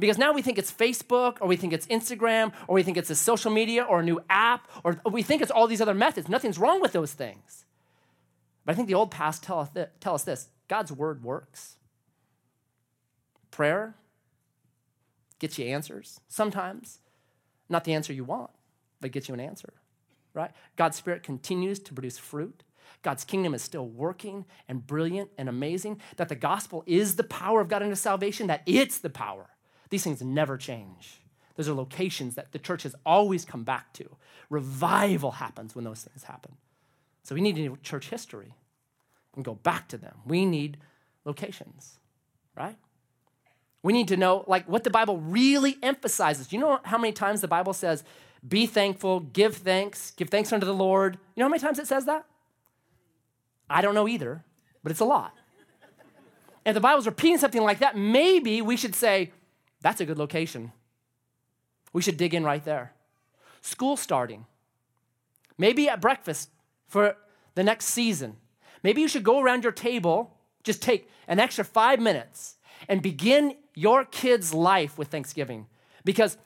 Because 0.00 0.18
now 0.18 0.32
we 0.32 0.42
think 0.42 0.58
it's 0.58 0.72
Facebook, 0.72 1.36
or 1.40 1.46
we 1.46 1.54
think 1.54 1.72
it's 1.72 1.86
Instagram, 1.86 2.52
or 2.66 2.74
we 2.74 2.82
think 2.82 2.96
it's 2.96 3.10
a 3.10 3.14
social 3.14 3.52
media, 3.52 3.84
or 3.84 4.00
a 4.00 4.02
new 4.02 4.20
app, 4.28 4.68
or 4.82 5.00
we 5.08 5.22
think 5.22 5.40
it's 5.40 5.52
all 5.52 5.68
these 5.68 5.80
other 5.80 5.94
methods. 5.94 6.28
Nothing's 6.28 6.58
wrong 6.58 6.80
with 6.80 6.90
those 6.90 7.12
things. 7.12 7.66
But 8.64 8.72
I 8.72 8.74
think 8.74 8.88
the 8.88 8.94
old 8.94 9.12
paths 9.12 9.38
tell 9.38 9.60
us, 9.60 9.68
th- 9.70 9.90
tell 10.00 10.16
us 10.16 10.24
this 10.24 10.48
God's 10.66 10.90
word 10.90 11.22
works. 11.22 11.76
Prayer 13.52 13.94
gets 15.38 15.60
you 15.60 15.66
answers 15.66 16.18
sometimes, 16.26 16.98
not 17.68 17.84
the 17.84 17.94
answer 17.94 18.12
you 18.12 18.24
want 18.24 18.50
but 19.00 19.12
gets 19.12 19.28
you 19.28 19.34
an 19.34 19.40
answer, 19.40 19.72
right? 20.32 20.50
God's 20.76 20.96
Spirit 20.96 21.22
continues 21.22 21.78
to 21.80 21.94
produce 21.94 22.18
fruit. 22.18 22.62
God's 23.02 23.24
kingdom 23.24 23.54
is 23.54 23.62
still 23.62 23.86
working 23.86 24.44
and 24.68 24.86
brilliant 24.86 25.30
and 25.36 25.48
amazing. 25.48 26.00
That 26.16 26.28
the 26.28 26.34
gospel 26.34 26.82
is 26.86 27.16
the 27.16 27.24
power 27.24 27.60
of 27.60 27.68
God 27.68 27.82
into 27.82 27.96
salvation, 27.96 28.46
that 28.46 28.62
it's 28.66 28.98
the 28.98 29.10
power. 29.10 29.50
These 29.90 30.04
things 30.04 30.22
never 30.22 30.56
change. 30.56 31.20
Those 31.56 31.68
are 31.68 31.74
locations 31.74 32.34
that 32.34 32.52
the 32.52 32.58
church 32.58 32.82
has 32.82 32.96
always 33.06 33.44
come 33.44 33.62
back 33.62 33.92
to. 33.94 34.16
Revival 34.50 35.32
happens 35.32 35.74
when 35.74 35.84
those 35.84 36.02
things 36.02 36.24
happen. 36.24 36.56
So 37.22 37.34
we 37.34 37.40
need 37.40 37.82
church 37.82 38.08
history 38.10 38.54
and 39.34 39.44
go 39.44 39.54
back 39.54 39.88
to 39.88 39.98
them. 39.98 40.16
We 40.26 40.46
need 40.46 40.78
locations, 41.24 41.98
right? 42.56 42.76
We 43.82 43.92
need 43.92 44.08
to 44.08 44.16
know 44.16 44.44
like 44.46 44.68
what 44.68 44.84
the 44.84 44.90
Bible 44.90 45.18
really 45.18 45.76
emphasizes. 45.82 46.52
You 46.52 46.58
know 46.58 46.80
how 46.84 46.98
many 46.98 47.12
times 47.12 47.40
the 47.40 47.48
Bible 47.48 47.72
says 47.72 48.02
be 48.46 48.66
thankful, 48.66 49.20
give 49.20 49.56
thanks, 49.56 50.10
give 50.12 50.28
thanks 50.28 50.52
unto 50.52 50.66
the 50.66 50.74
Lord. 50.74 51.14
You 51.34 51.40
know 51.40 51.46
how 51.46 51.50
many 51.50 51.60
times 51.60 51.78
it 51.78 51.86
says 51.86 52.04
that? 52.06 52.26
I 53.70 53.80
don't 53.80 53.94
know 53.94 54.06
either, 54.06 54.44
but 54.82 54.90
it's 54.92 55.00
a 55.00 55.04
lot. 55.04 55.34
And 56.66 56.76
the 56.76 56.80
Bible's 56.80 57.06
repeating 57.06 57.38
something 57.38 57.62
like 57.62 57.80
that, 57.80 57.96
maybe 57.96 58.62
we 58.62 58.76
should 58.76 58.94
say, 58.94 59.32
that's 59.80 60.00
a 60.00 60.06
good 60.06 60.18
location. 60.18 60.72
We 61.92 62.02
should 62.02 62.16
dig 62.16 62.34
in 62.34 62.44
right 62.44 62.64
there. 62.64 62.92
School 63.60 63.96
starting. 63.96 64.46
Maybe 65.56 65.88
at 65.88 66.00
breakfast 66.00 66.50
for 66.88 67.16
the 67.54 67.62
next 67.62 67.86
season. 67.86 68.36
Maybe 68.82 69.00
you 69.00 69.08
should 69.08 69.24
go 69.24 69.40
around 69.40 69.62
your 69.62 69.72
table, 69.72 70.36
just 70.62 70.82
take 70.82 71.08
an 71.28 71.38
extra 71.38 71.64
five 71.64 72.00
minutes 72.00 72.56
and 72.88 73.00
begin 73.00 73.56
your 73.74 74.04
kid's 74.04 74.52
life 74.52 74.98
with 74.98 75.08
Thanksgiving. 75.08 75.66
Because 76.04 76.36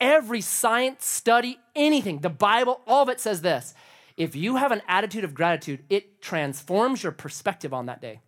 every 0.00 0.40
science 0.40 1.06
study, 1.06 1.58
anything, 1.74 2.20
the 2.20 2.30
Bible, 2.30 2.80
all 2.86 3.02
of 3.02 3.08
it 3.08 3.20
says 3.20 3.42
this. 3.42 3.74
If 4.16 4.34
you 4.34 4.56
have 4.56 4.72
an 4.72 4.82
attitude 4.88 5.24
of 5.24 5.34
gratitude, 5.34 5.84
it 5.90 6.22
transforms 6.22 7.02
your 7.02 7.12
perspective 7.12 7.74
on 7.74 7.86
that 7.86 8.00
day. 8.00 8.20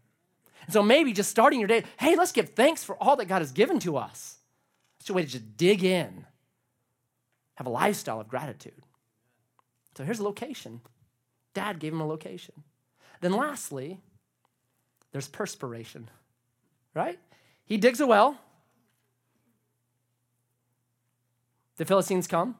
And 0.66 0.72
so 0.72 0.82
maybe 0.82 1.12
just 1.12 1.30
starting 1.30 1.60
your 1.60 1.68
day, 1.68 1.84
hey, 1.98 2.14
let's 2.14 2.32
give 2.32 2.50
thanks 2.50 2.84
for 2.84 3.02
all 3.02 3.16
that 3.16 3.26
God 3.26 3.38
has 3.38 3.52
given 3.52 3.78
to 3.80 3.96
us. 3.96 4.36
It's 5.00 5.08
a 5.08 5.14
way 5.14 5.22
to 5.22 5.28
just 5.28 5.56
dig 5.56 5.82
in, 5.82 6.26
have 7.54 7.66
a 7.66 7.70
lifestyle 7.70 8.20
of 8.20 8.28
gratitude. 8.28 8.82
So 9.96 10.04
here's 10.04 10.18
a 10.18 10.24
location. 10.24 10.82
Dad 11.54 11.78
gave 11.78 11.92
him 11.92 12.00
a 12.00 12.06
location. 12.06 12.54
Then 13.20 13.32
lastly, 13.32 14.00
there's 15.12 15.26
perspiration, 15.26 16.10
right? 16.94 17.18
He 17.64 17.78
digs 17.78 18.00
a 18.00 18.06
well. 18.06 18.38
The 21.78 21.84
Philistines 21.84 22.26
come, 22.26 22.56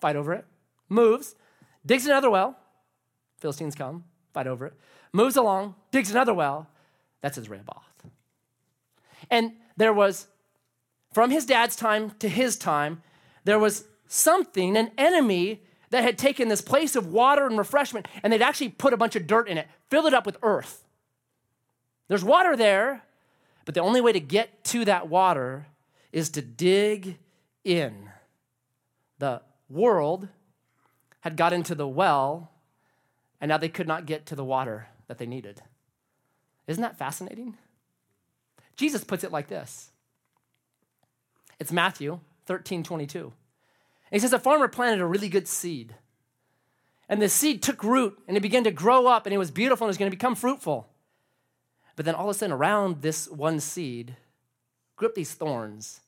fight 0.00 0.16
over 0.16 0.34
it, 0.34 0.44
moves, 0.88 1.34
digs 1.86 2.06
another 2.06 2.28
well. 2.28 2.58
Philistines 3.38 3.74
come, 3.74 4.04
fight 4.34 4.46
over 4.46 4.66
it, 4.66 4.74
moves 5.12 5.36
along, 5.36 5.76
digs 5.90 6.10
another 6.10 6.34
well. 6.34 6.68
That's 7.22 7.36
his 7.36 7.48
Rehoboth. 7.48 7.84
And 9.30 9.52
there 9.76 9.92
was, 9.92 10.26
from 11.12 11.30
his 11.30 11.46
dad's 11.46 11.76
time 11.76 12.10
to 12.18 12.28
his 12.28 12.56
time, 12.56 13.02
there 13.44 13.58
was 13.58 13.84
something, 14.08 14.76
an 14.76 14.90
enemy 14.98 15.62
that 15.90 16.02
had 16.02 16.18
taken 16.18 16.48
this 16.48 16.60
place 16.60 16.96
of 16.96 17.06
water 17.06 17.46
and 17.46 17.56
refreshment 17.56 18.06
and 18.22 18.32
they'd 18.32 18.42
actually 18.42 18.68
put 18.68 18.92
a 18.92 18.96
bunch 18.96 19.16
of 19.16 19.26
dirt 19.26 19.48
in 19.48 19.56
it, 19.56 19.68
filled 19.88 20.06
it 20.06 20.14
up 20.14 20.26
with 20.26 20.36
earth. 20.42 20.84
There's 22.08 22.24
water 22.24 22.56
there, 22.56 23.04
but 23.64 23.74
the 23.74 23.80
only 23.80 24.00
way 24.00 24.12
to 24.12 24.20
get 24.20 24.64
to 24.64 24.84
that 24.84 25.08
water 25.08 25.68
is 26.12 26.30
to 26.30 26.42
dig 26.42 27.18
in. 27.64 28.08
The 29.18 29.42
world 29.68 30.28
had 31.20 31.36
got 31.36 31.52
into 31.52 31.74
the 31.74 31.88
well, 31.88 32.50
and 33.40 33.48
now 33.48 33.58
they 33.58 33.68
could 33.68 33.88
not 33.88 34.06
get 34.06 34.26
to 34.26 34.36
the 34.36 34.44
water 34.44 34.88
that 35.08 35.18
they 35.18 35.26
needed. 35.26 35.62
Isn't 36.66 36.82
that 36.82 36.98
fascinating? 36.98 37.56
Jesus 38.76 39.02
puts 39.04 39.24
it 39.24 39.32
like 39.32 39.48
this 39.48 39.90
it's 41.58 41.72
Matthew 41.72 42.20
13 42.46 42.82
22. 42.82 43.32
he 44.10 44.18
says, 44.18 44.32
A 44.32 44.38
farmer 44.38 44.68
planted 44.68 45.00
a 45.00 45.06
really 45.06 45.28
good 45.28 45.48
seed. 45.48 45.94
And 47.10 47.22
the 47.22 47.28
seed 47.28 47.62
took 47.62 47.82
root 47.82 48.18
and 48.28 48.36
it 48.36 48.40
began 48.40 48.64
to 48.64 48.70
grow 48.70 49.06
up 49.06 49.26
and 49.26 49.34
it 49.34 49.38
was 49.38 49.50
beautiful 49.50 49.86
and 49.86 49.88
it 49.88 49.92
was 49.92 49.98
going 49.98 50.10
to 50.10 50.16
become 50.16 50.34
fruitful. 50.34 50.88
But 51.96 52.04
then 52.04 52.14
all 52.14 52.28
of 52.28 52.36
a 52.36 52.38
sudden, 52.38 52.54
around 52.54 53.02
this 53.02 53.28
one 53.28 53.60
seed 53.60 54.16
grew 54.94 55.08
up 55.08 55.14
these 55.14 55.32
thorns 55.32 56.00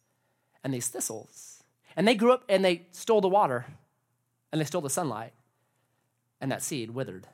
and 0.63 0.73
these 0.73 0.89
thistles. 0.89 1.50
And 1.97 2.07
they 2.07 2.15
grew 2.15 2.33
up 2.33 2.45
and 2.49 2.65
they 2.65 2.87
stole 2.93 3.21
the 3.21 3.29
water 3.29 3.67
and 4.53 4.61
they 4.61 4.65
stole 4.65 4.83
the 4.83 4.91
sunlight. 4.91 5.33
And 6.41 6.51
that 6.51 6.63
seed 6.63 6.91
withered. 6.91 7.27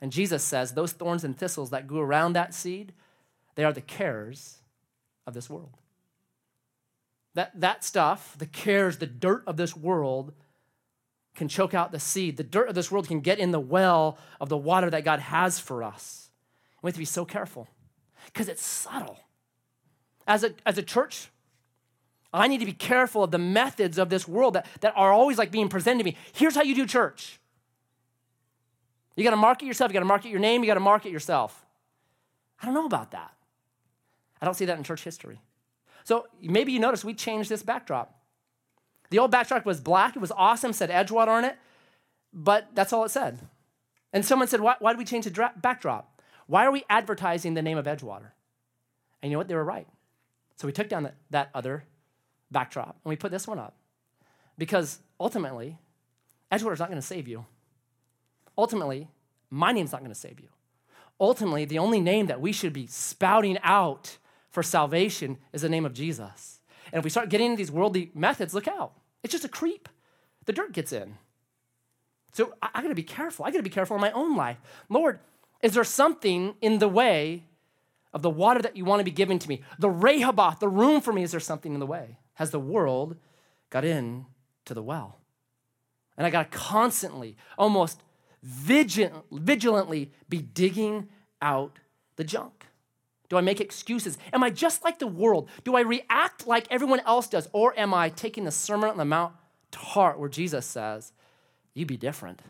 And 0.00 0.12
Jesus 0.12 0.42
says 0.42 0.72
those 0.72 0.92
thorns 0.92 1.24
and 1.24 1.36
thistles 1.36 1.70
that 1.70 1.86
grew 1.86 2.00
around 2.00 2.32
that 2.32 2.54
seed, 2.54 2.92
they 3.54 3.64
are 3.64 3.72
the 3.72 3.80
cares 3.80 4.58
of 5.26 5.34
this 5.34 5.48
world. 5.48 5.76
That, 7.34 7.60
that 7.60 7.84
stuff, 7.84 8.34
the 8.38 8.46
cares, 8.46 8.98
the 8.98 9.06
dirt 9.06 9.44
of 9.46 9.56
this 9.56 9.76
world, 9.76 10.32
can 11.34 11.48
choke 11.48 11.74
out 11.74 11.92
the 11.92 12.00
seed. 12.00 12.36
The 12.38 12.44
dirt 12.44 12.68
of 12.68 12.74
this 12.74 12.90
world 12.90 13.08
can 13.08 13.20
get 13.20 13.38
in 13.38 13.50
the 13.50 13.60
well 13.60 14.18
of 14.40 14.48
the 14.48 14.56
water 14.56 14.90
that 14.90 15.04
God 15.04 15.20
has 15.20 15.60
for 15.60 15.82
us. 15.82 16.30
We 16.82 16.88
have 16.88 16.94
to 16.94 16.98
be 16.98 17.04
so 17.04 17.24
careful 17.24 17.68
because 18.26 18.48
it's 18.48 18.64
subtle. 18.64 19.20
As 20.26 20.44
a, 20.44 20.54
as 20.64 20.78
a 20.78 20.82
church, 20.82 21.28
I 22.40 22.48
need 22.48 22.58
to 22.58 22.66
be 22.66 22.72
careful 22.72 23.24
of 23.24 23.30
the 23.30 23.38
methods 23.38 23.98
of 23.98 24.10
this 24.10 24.26
world 24.28 24.54
that, 24.54 24.66
that 24.80 24.92
are 24.96 25.12
always 25.12 25.38
like 25.38 25.50
being 25.50 25.68
presented 25.68 25.98
to 25.98 26.04
me. 26.04 26.16
Here's 26.32 26.54
how 26.54 26.62
you 26.62 26.74
do 26.74 26.86
church. 26.86 27.40
You 29.16 29.24
got 29.24 29.30
to 29.30 29.36
market 29.36 29.64
yourself, 29.64 29.90
you 29.90 29.94
got 29.94 30.00
to 30.00 30.06
market 30.06 30.28
your 30.28 30.40
name, 30.40 30.62
you 30.62 30.66
got 30.66 30.74
to 30.74 30.80
market 30.80 31.10
yourself. 31.10 31.64
I 32.60 32.66
don't 32.66 32.74
know 32.74 32.84
about 32.84 33.12
that. 33.12 33.32
I 34.40 34.44
don't 34.44 34.54
see 34.54 34.66
that 34.66 34.76
in 34.76 34.84
church 34.84 35.02
history. 35.02 35.40
So 36.04 36.26
maybe 36.42 36.72
you 36.72 36.78
notice 36.78 37.04
we 37.04 37.14
changed 37.14 37.48
this 37.48 37.62
backdrop. 37.62 38.14
The 39.10 39.18
old 39.18 39.30
backdrop 39.30 39.64
was 39.64 39.80
black, 39.80 40.16
it 40.16 40.20
was 40.20 40.32
awesome, 40.32 40.72
said 40.72 40.90
Edgewater 40.90 41.28
on 41.28 41.44
it, 41.44 41.56
but 42.32 42.68
that's 42.74 42.92
all 42.92 43.04
it 43.04 43.10
said. 43.10 43.38
And 44.12 44.24
someone 44.24 44.48
said, 44.48 44.60
Why, 44.60 44.76
why 44.78 44.92
did 44.92 44.98
we 44.98 45.04
change 45.04 45.24
the 45.24 45.30
dra- 45.30 45.52
backdrop? 45.56 46.20
Why 46.46 46.66
are 46.66 46.70
we 46.70 46.84
advertising 46.90 47.54
the 47.54 47.62
name 47.62 47.78
of 47.78 47.86
Edgewater? 47.86 48.30
And 49.22 49.30
you 49.30 49.34
know 49.34 49.38
what? 49.38 49.48
They 49.48 49.54
were 49.54 49.64
right. 49.64 49.86
So 50.56 50.66
we 50.66 50.72
took 50.72 50.88
down 50.88 51.04
that, 51.04 51.14
that 51.30 51.50
other 51.54 51.84
backdrop 52.50 52.96
and 53.04 53.10
we 53.10 53.16
put 53.16 53.30
this 53.30 53.46
one 53.46 53.58
up. 53.58 53.74
Because 54.58 54.98
ultimately, 55.20 55.76
Edgewater 56.50 56.72
is 56.72 56.78
not 56.78 56.88
going 56.88 57.00
to 57.00 57.06
save 57.06 57.28
you. 57.28 57.44
Ultimately, 58.56 59.08
my 59.50 59.72
name's 59.72 59.92
not 59.92 60.00
going 60.00 60.12
to 60.12 60.18
save 60.18 60.40
you. 60.40 60.48
Ultimately, 61.20 61.64
the 61.64 61.78
only 61.78 62.00
name 62.00 62.26
that 62.26 62.40
we 62.40 62.52
should 62.52 62.72
be 62.72 62.86
spouting 62.86 63.58
out 63.62 64.18
for 64.50 64.62
salvation 64.62 65.38
is 65.52 65.62
the 65.62 65.68
name 65.68 65.84
of 65.84 65.92
Jesus. 65.92 66.60
And 66.92 66.98
if 66.98 67.04
we 67.04 67.10
start 67.10 67.28
getting 67.28 67.46
into 67.46 67.58
these 67.58 67.70
worldly 67.70 68.10
methods, 68.14 68.54
look 68.54 68.68
out. 68.68 68.92
It's 69.22 69.32
just 69.32 69.44
a 69.44 69.48
creep. 69.48 69.88
The 70.44 70.52
dirt 70.52 70.72
gets 70.72 70.92
in. 70.92 71.16
So 72.32 72.54
I, 72.62 72.68
I 72.74 72.82
got 72.82 72.88
to 72.88 72.94
be 72.94 73.02
careful. 73.02 73.44
I 73.44 73.50
got 73.50 73.58
to 73.58 73.62
be 73.62 73.70
careful 73.70 73.96
in 73.96 74.00
my 74.00 74.12
own 74.12 74.36
life. 74.36 74.58
Lord, 74.88 75.20
is 75.62 75.74
there 75.74 75.84
something 75.84 76.54
in 76.60 76.78
the 76.78 76.88
way 76.88 77.44
of 78.12 78.22
the 78.22 78.30
water 78.30 78.62
that 78.62 78.76
you 78.76 78.84
want 78.84 79.00
to 79.00 79.04
be 79.04 79.10
giving 79.10 79.38
to 79.38 79.48
me? 79.48 79.62
The 79.78 79.90
Rehoboth, 79.90 80.60
the 80.60 80.68
room 80.68 81.00
for 81.00 81.12
me, 81.12 81.22
is 81.22 81.30
there 81.30 81.40
something 81.40 81.74
in 81.74 81.80
the 81.80 81.86
way? 81.86 82.18
Has 82.36 82.50
the 82.50 82.60
world 82.60 83.16
got 83.70 83.84
in 83.84 84.26
to 84.64 84.74
the 84.74 84.82
well? 84.82 85.18
And 86.16 86.26
I 86.26 86.30
got 86.30 86.50
to 86.50 86.58
constantly, 86.58 87.36
almost 87.58 88.02
vigilantly 88.42 90.12
be 90.28 90.38
digging 90.38 91.08
out 91.42 91.78
the 92.16 92.24
junk. 92.24 92.66
Do 93.28 93.36
I 93.36 93.40
make 93.40 93.60
excuses? 93.60 94.18
Am 94.32 94.42
I 94.42 94.50
just 94.50 94.84
like 94.84 94.98
the 94.98 95.06
world? 95.06 95.48
Do 95.64 95.76
I 95.76 95.80
react 95.80 96.46
like 96.46 96.66
everyone 96.70 97.00
else 97.00 97.26
does? 97.26 97.48
Or 97.52 97.78
am 97.78 97.92
I 97.92 98.08
taking 98.08 98.44
the 98.44 98.52
Sermon 98.52 98.88
on 98.88 98.98
the 98.98 99.04
Mount 99.04 99.34
to 99.72 99.78
heart 99.78 100.18
where 100.18 100.28
Jesus 100.28 100.64
says, 100.64 101.12
You 101.74 101.86
be 101.86 101.96
different? 101.96 102.40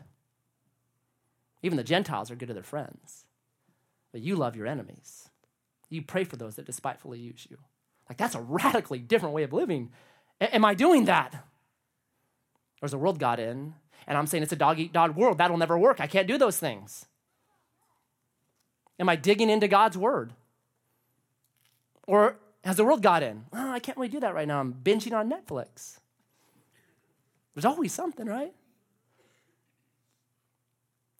Even 1.63 1.77
the 1.77 1.83
Gentiles 1.83 2.29
are 2.29 2.35
good 2.35 2.49
to 2.49 2.53
their 2.53 2.61
friends. 2.63 3.25
But 4.11 4.21
you 4.21 4.35
love 4.35 4.55
your 4.55 4.67
enemies. 4.67 5.29
You 5.89 6.01
pray 6.01 6.23
for 6.23 6.35
those 6.35 6.55
that 6.55 6.65
despitefully 6.65 7.19
use 7.19 7.47
you. 7.49 7.57
Like, 8.09 8.17
that's 8.17 8.35
a 8.35 8.41
radically 8.41 8.99
different 8.99 9.35
way 9.35 9.43
of 9.43 9.53
living. 9.53 9.91
A- 10.39 10.53
am 10.55 10.65
I 10.65 10.73
doing 10.73 11.05
that? 11.05 11.33
Or 12.81 12.85
has 12.85 12.91
the 12.91 12.97
world 12.97 13.19
got 13.19 13.39
in 13.39 13.73
and 14.05 14.17
I'm 14.17 14.27
saying 14.27 14.43
it's 14.43 14.51
a 14.51 14.57
dog 14.57 14.79
eat 14.79 14.93
dog 14.93 15.15
world? 15.15 15.37
That'll 15.37 15.57
never 15.57 15.77
work. 15.77 15.99
I 15.99 16.07
can't 16.07 16.27
do 16.27 16.37
those 16.37 16.57
things. 16.57 17.05
Am 18.99 19.09
I 19.09 19.15
digging 19.15 19.49
into 19.49 19.67
God's 19.67 19.97
word? 19.97 20.33
Or 22.07 22.37
has 22.63 22.77
the 22.77 22.85
world 22.85 23.01
got 23.01 23.23
in? 23.23 23.45
Oh, 23.53 23.71
I 23.71 23.79
can't 23.79 23.97
really 23.97 24.09
do 24.09 24.19
that 24.19 24.33
right 24.33 24.47
now. 24.47 24.59
I'm 24.59 24.73
binging 24.73 25.13
on 25.13 25.29
Netflix. 25.29 25.99
There's 27.53 27.65
always 27.65 27.91
something, 27.91 28.27
right? 28.27 28.53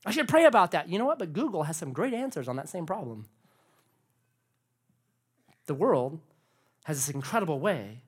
I 0.06 0.10
should 0.10 0.28
pray 0.28 0.44
about 0.44 0.70
that. 0.70 0.88
You 0.88 0.98
know 0.98 1.04
what? 1.04 1.18
But 1.18 1.32
Google 1.32 1.64
has 1.64 1.76
some 1.76 1.92
great 1.92 2.14
answers 2.14 2.48
on 2.48 2.56
that 2.56 2.68
same 2.68 2.86
problem. 2.86 3.26
The 5.66 5.74
world 5.74 6.20
has 6.88 6.96
this 6.96 7.14
incredible 7.14 7.60
way 7.60 8.00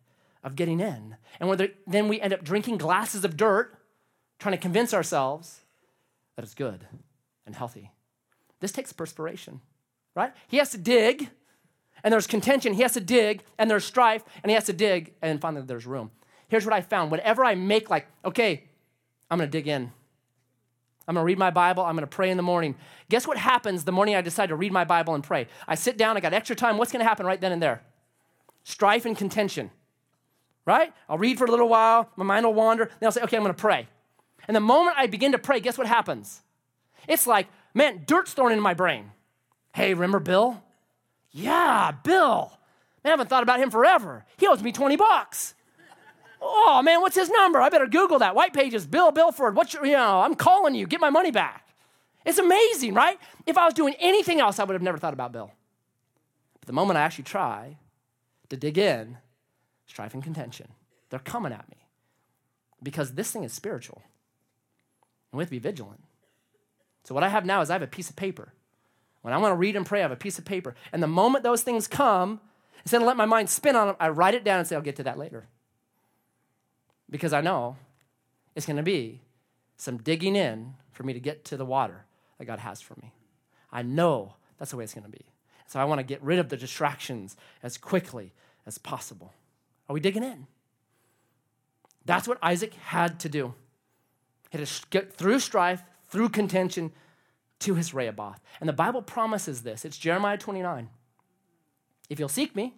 of 0.43 0.57
getting 0.57 0.81
in. 0.81 1.16
And 1.38 1.71
then 1.87 2.09
we 2.09 2.19
end 2.19 2.33
up 2.33 2.43
drinking 2.43 2.79
glasses 2.79 3.27
of 3.27 3.37
dirt, 3.37 3.77
trying 4.38 4.55
to 4.55 4.61
convince 4.61 4.95
ourselves 4.95 5.61
that 6.35 6.47
it's 6.47 6.55
good 6.55 6.87
and 7.45 7.55
healthy. 7.55 7.90
This 8.61 8.73
takes 8.73 8.90
perspiration, 8.90 9.61
right? 10.14 10.33
He 10.49 10.57
has 10.57 10.71
to 10.71 10.79
dig, 10.79 11.29
and 12.03 12.11
there's 12.11 12.27
contention. 12.27 12.73
He 12.73 12.81
has 12.81 12.95
to 12.95 13.03
dig, 13.03 13.43
and 13.59 13.71
there's 13.71 13.85
strife, 13.85 14.25
and 14.43 14.49
he 14.49 14.55
has 14.55 14.64
to 14.64 14.73
dig, 14.73 15.12
and 15.21 15.43
finally 15.43 15.66
there's 15.66 15.85
room. 15.85 16.11
Here's 16.49 16.64
what 16.64 16.73
I 16.73 16.81
found. 16.81 17.11
Whenever 17.11 17.45
I 17.45 17.57
make, 17.57 17.90
like, 17.90 18.07
okay, 18.25 18.64
I'm 19.31 19.37
gonna 19.37 19.51
dig 19.51 19.69
in, 19.69 19.93
I'm 21.07 21.16
to 21.16 21.23
read 21.23 21.38
my 21.38 21.51
Bible. 21.51 21.85
I'm 21.85 21.97
to 21.99 22.07
pray 22.07 22.31
in 22.31 22.38
the 22.38 22.43
morning. 22.43 22.77
Guess 23.11 23.27
what 23.27 23.37
happens 23.37 23.85
the 23.85 23.93
morning 23.93 24.14
I 24.14 24.23
decide 24.23 24.49
to 24.49 24.57
read 24.57 24.73
my 24.73 24.85
Bible 24.85 25.14
and 25.14 25.23
pray? 25.23 25.49
I 25.69 25.75
sit 25.75 25.99
down, 25.99 26.16
I 26.16 26.21
got 26.21 26.33
extra 26.33 26.57
time. 26.57 26.79
What's 26.79 26.93
to 26.93 27.09
happen 27.09 27.27
right 27.27 27.40
then 27.40 27.53
and 27.53 27.62
there? 27.62 27.83
Strife 28.64 29.07
and 29.07 29.16
contention, 29.16 29.70
right? 30.66 30.92
I'll 31.09 31.18
read 31.18 31.38
for 31.38 31.46
a 31.46 31.51
little 31.51 31.68
while, 31.68 32.11
my 32.16 32.25
mind 32.25 32.44
will 32.44 32.55
wander, 32.55 32.85
then 32.85 33.07
I'll 33.07 33.12
say, 33.12 33.23
okay, 33.23 33.37
I'm 33.37 33.42
going 33.42 33.55
to 33.55 33.61
pray. 33.61 33.88
And 34.46 34.55
the 34.55 34.61
moment 34.61 34.96
I 34.99 35.07
begin 35.07 35.33
to 35.33 35.38
pray, 35.38 35.61
guess 35.61 35.79
what 35.79 35.87
happens? 35.87 36.42
It's 37.09 37.27
like, 37.27 37.49
man, 37.75 38.05
dirt's 38.07 38.33
thrown 38.33 38.53
into 38.53 38.62
my 38.62 38.75
brain. 38.75 39.12
Hey, 39.75 39.94
remember 39.94 40.20
Bill? 40.20 40.62
Yeah, 41.31 41.92
Bill. 42.03 42.53
Man, 43.03 43.11
I 43.11 43.12
haven't 43.12 43.29
thought 43.29 43.42
about 43.42 43.61
him 43.61 43.70
forever. 43.70 44.25
He 44.37 44.46
owes 44.46 44.62
me 44.62 44.73
20 44.73 44.96
bucks. 44.96 45.55
Oh 46.42 46.81
man, 46.83 47.01
what's 47.01 47.16
his 47.16 47.29
number? 47.29 47.61
I 47.61 47.68
better 47.68 47.87
Google 47.87 48.18
that. 48.20 48.35
White 48.35 48.53
Pages, 48.53 48.87
Bill 48.87 49.12
Bilford. 49.12 49.55
What's 49.55 49.75
your, 49.75 49.85
you 49.85 49.92
know, 49.92 50.20
I'm 50.20 50.35
calling 50.35 50.75
you. 50.75 50.87
Get 50.87 51.01
my 51.01 51.11
money 51.11 51.31
back. 51.31 51.68
It's 52.25 52.38
amazing, 52.38 52.94
right? 52.94 53.18
If 53.46 53.59
I 53.59 53.64
was 53.64 53.75
doing 53.75 53.94
anything 53.99 54.40
else, 54.40 54.59
I 54.59 54.64
would 54.64 54.75
have 54.75 54.83
never 54.83 54.99
thought 54.99 55.12
about 55.12 55.33
Bill. 55.33 55.51
But 56.61 56.66
the 56.66 56.73
moment 56.73 56.99
I 56.99 57.03
actually 57.03 57.25
try 57.25 57.77
to 58.50 58.56
dig 58.56 58.76
in, 58.78 59.16
strife 59.86 60.14
and 60.14 60.22
contention, 60.22 60.68
they're 61.08 61.18
coming 61.18 61.52
at 61.52 61.68
me. 61.68 61.76
because 62.82 63.12
this 63.12 63.30
thing 63.30 63.44
is 63.44 63.52
spiritual. 63.52 64.02
And 65.30 65.38
we 65.38 65.42
have 65.42 65.48
to 65.48 65.52
be 65.52 65.58
vigilant. 65.58 66.00
So, 67.04 67.14
what 67.14 67.24
I 67.24 67.28
have 67.28 67.44
now 67.44 67.60
is 67.60 67.70
I 67.70 67.74
have 67.74 67.82
a 67.82 67.86
piece 67.86 68.10
of 68.10 68.16
paper. 68.16 68.52
When 69.22 69.34
I 69.34 69.38
want 69.38 69.52
to 69.52 69.56
read 69.56 69.76
and 69.76 69.84
pray, 69.84 70.00
I 70.00 70.02
have 70.02 70.12
a 70.12 70.16
piece 70.16 70.38
of 70.38 70.44
paper. 70.44 70.74
And 70.92 71.02
the 71.02 71.06
moment 71.06 71.44
those 71.44 71.62
things 71.62 71.86
come, 71.86 72.40
instead 72.84 73.02
of 73.02 73.06
let 73.06 73.16
my 73.16 73.26
mind 73.26 73.50
spin 73.50 73.76
on 73.76 73.88
them, 73.88 73.96
I 74.00 74.08
write 74.08 74.34
it 74.34 74.44
down 74.44 74.58
and 74.58 74.66
say, 74.66 74.76
I'll 74.76 74.82
get 74.82 74.96
to 74.96 75.02
that 75.02 75.18
later. 75.18 75.48
Because 77.10 77.32
I 77.32 77.40
know 77.40 77.76
it's 78.54 78.66
going 78.66 78.78
to 78.78 78.82
be 78.82 79.20
some 79.76 79.98
digging 79.98 80.36
in 80.36 80.74
for 80.92 81.02
me 81.02 81.12
to 81.12 81.20
get 81.20 81.44
to 81.46 81.56
the 81.56 81.66
water 81.66 82.06
that 82.38 82.46
God 82.46 82.60
has 82.60 82.80
for 82.80 82.94
me. 83.02 83.12
I 83.70 83.82
know 83.82 84.36
that's 84.58 84.70
the 84.70 84.76
way 84.76 84.84
it's 84.84 84.94
going 84.94 85.04
to 85.04 85.10
be. 85.10 85.26
So 85.70 85.78
I 85.78 85.85
want 85.85 86.00
to 86.00 86.02
get 86.02 86.20
rid 86.20 86.40
of 86.40 86.48
the 86.48 86.56
distractions 86.56 87.37
as 87.62 87.78
quickly 87.78 88.33
as 88.66 88.76
possible. 88.76 89.33
Are 89.88 89.94
we 89.94 90.00
digging 90.00 90.24
in? 90.24 90.48
That's 92.04 92.26
what 92.26 92.38
Isaac 92.42 92.74
had 92.74 93.20
to 93.20 93.28
do. 93.28 93.54
He 94.50 94.59
had 94.59 94.66
to 94.66 94.83
get 94.90 95.12
through 95.12 95.38
strife, 95.38 95.85
through 96.09 96.30
contention 96.30 96.90
to 97.61 97.76
his 97.76 97.94
Rehoboth. 97.94 98.40
And 98.59 98.68
the 98.68 98.72
Bible 98.72 99.00
promises 99.00 99.62
this. 99.62 99.85
It's 99.85 99.96
Jeremiah 99.96 100.37
29. 100.37 100.88
If 102.09 102.18
you'll 102.18 102.28
seek 102.28 102.56
me, 102.56 102.74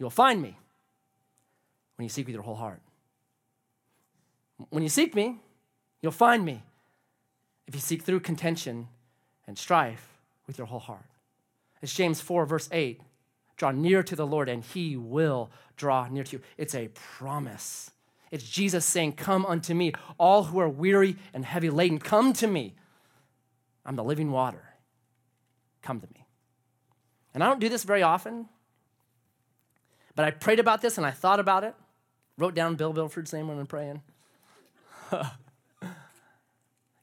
you'll 0.00 0.10
find 0.10 0.42
me 0.42 0.58
when 1.94 2.02
you 2.02 2.08
seek 2.08 2.26
with 2.26 2.34
your 2.34 2.42
whole 2.42 2.56
heart. 2.56 2.80
When 4.70 4.82
you 4.82 4.88
seek 4.88 5.14
me, 5.14 5.38
you'll 6.00 6.10
find 6.10 6.44
me 6.44 6.64
if 7.68 7.74
you 7.76 7.80
seek 7.80 8.02
through 8.02 8.18
contention 8.18 8.88
and 9.46 9.56
strife 9.56 10.18
with 10.48 10.58
your 10.58 10.66
whole 10.66 10.80
heart. 10.80 11.04
It's 11.82 11.94
James 11.94 12.20
4, 12.20 12.46
verse 12.46 12.68
8. 12.72 13.00
Draw 13.56 13.72
near 13.72 14.02
to 14.02 14.16
the 14.16 14.26
Lord, 14.26 14.48
and 14.48 14.64
he 14.64 14.96
will 14.96 15.50
draw 15.76 16.08
near 16.08 16.24
to 16.24 16.36
you. 16.36 16.42
It's 16.56 16.74
a 16.74 16.88
promise. 16.88 17.90
It's 18.30 18.48
Jesus 18.48 18.84
saying, 18.84 19.12
Come 19.14 19.44
unto 19.44 19.74
me, 19.74 19.92
all 20.18 20.44
who 20.44 20.58
are 20.60 20.68
weary 20.68 21.16
and 21.34 21.44
heavy 21.44 21.68
laden. 21.68 21.98
Come 21.98 22.32
to 22.34 22.46
me. 22.46 22.74
I'm 23.84 23.96
the 23.96 24.04
living 24.04 24.30
water. 24.30 24.62
Come 25.82 26.00
to 26.00 26.06
me. 26.14 26.24
And 27.34 27.42
I 27.42 27.48
don't 27.48 27.60
do 27.60 27.68
this 27.68 27.84
very 27.84 28.02
often, 28.02 28.48
but 30.14 30.24
I 30.24 30.30
prayed 30.30 30.60
about 30.60 30.82
this 30.82 30.98
and 30.98 31.06
I 31.06 31.10
thought 31.10 31.40
about 31.40 31.64
it. 31.64 31.74
Wrote 32.38 32.54
down 32.54 32.76
Bill 32.76 32.92
Bilford's 32.92 33.32
name 33.32 33.48
when 33.48 33.58
I'm 33.58 33.66
praying. 33.66 34.02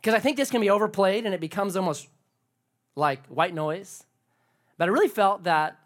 Because 0.01 0.13
I 0.13 0.19
think 0.19 0.37
this 0.37 0.49
can 0.49 0.61
be 0.61 0.69
overplayed 0.69 1.25
and 1.25 1.33
it 1.33 1.41
becomes 1.41 1.75
almost 1.75 2.07
like 2.95 3.25
white 3.27 3.53
noise. 3.53 4.05
But 4.79 4.87
I 4.87 4.91
really 4.91 5.09
felt 5.09 5.43
that 5.43 5.77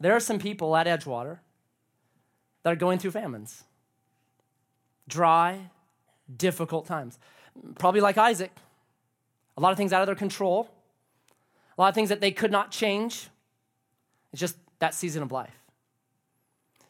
there 0.00 0.16
are 0.16 0.20
some 0.20 0.38
people 0.38 0.74
at 0.74 0.86
Edgewater 0.86 1.38
that 2.62 2.72
are 2.72 2.76
going 2.76 2.98
through 2.98 3.12
famines 3.12 3.62
dry, 5.06 5.70
difficult 6.34 6.86
times. 6.86 7.18
Probably 7.78 8.00
like 8.00 8.16
Isaac, 8.16 8.52
a 9.56 9.60
lot 9.60 9.72
of 9.72 9.76
things 9.76 9.92
out 9.92 10.00
of 10.00 10.06
their 10.06 10.14
control, 10.14 10.70
a 11.76 11.80
lot 11.80 11.88
of 11.88 11.94
things 11.94 12.08
that 12.08 12.20
they 12.20 12.30
could 12.30 12.52
not 12.52 12.70
change. 12.70 13.28
It's 14.32 14.40
just 14.40 14.56
that 14.78 14.94
season 14.94 15.22
of 15.22 15.32
life. 15.32 15.58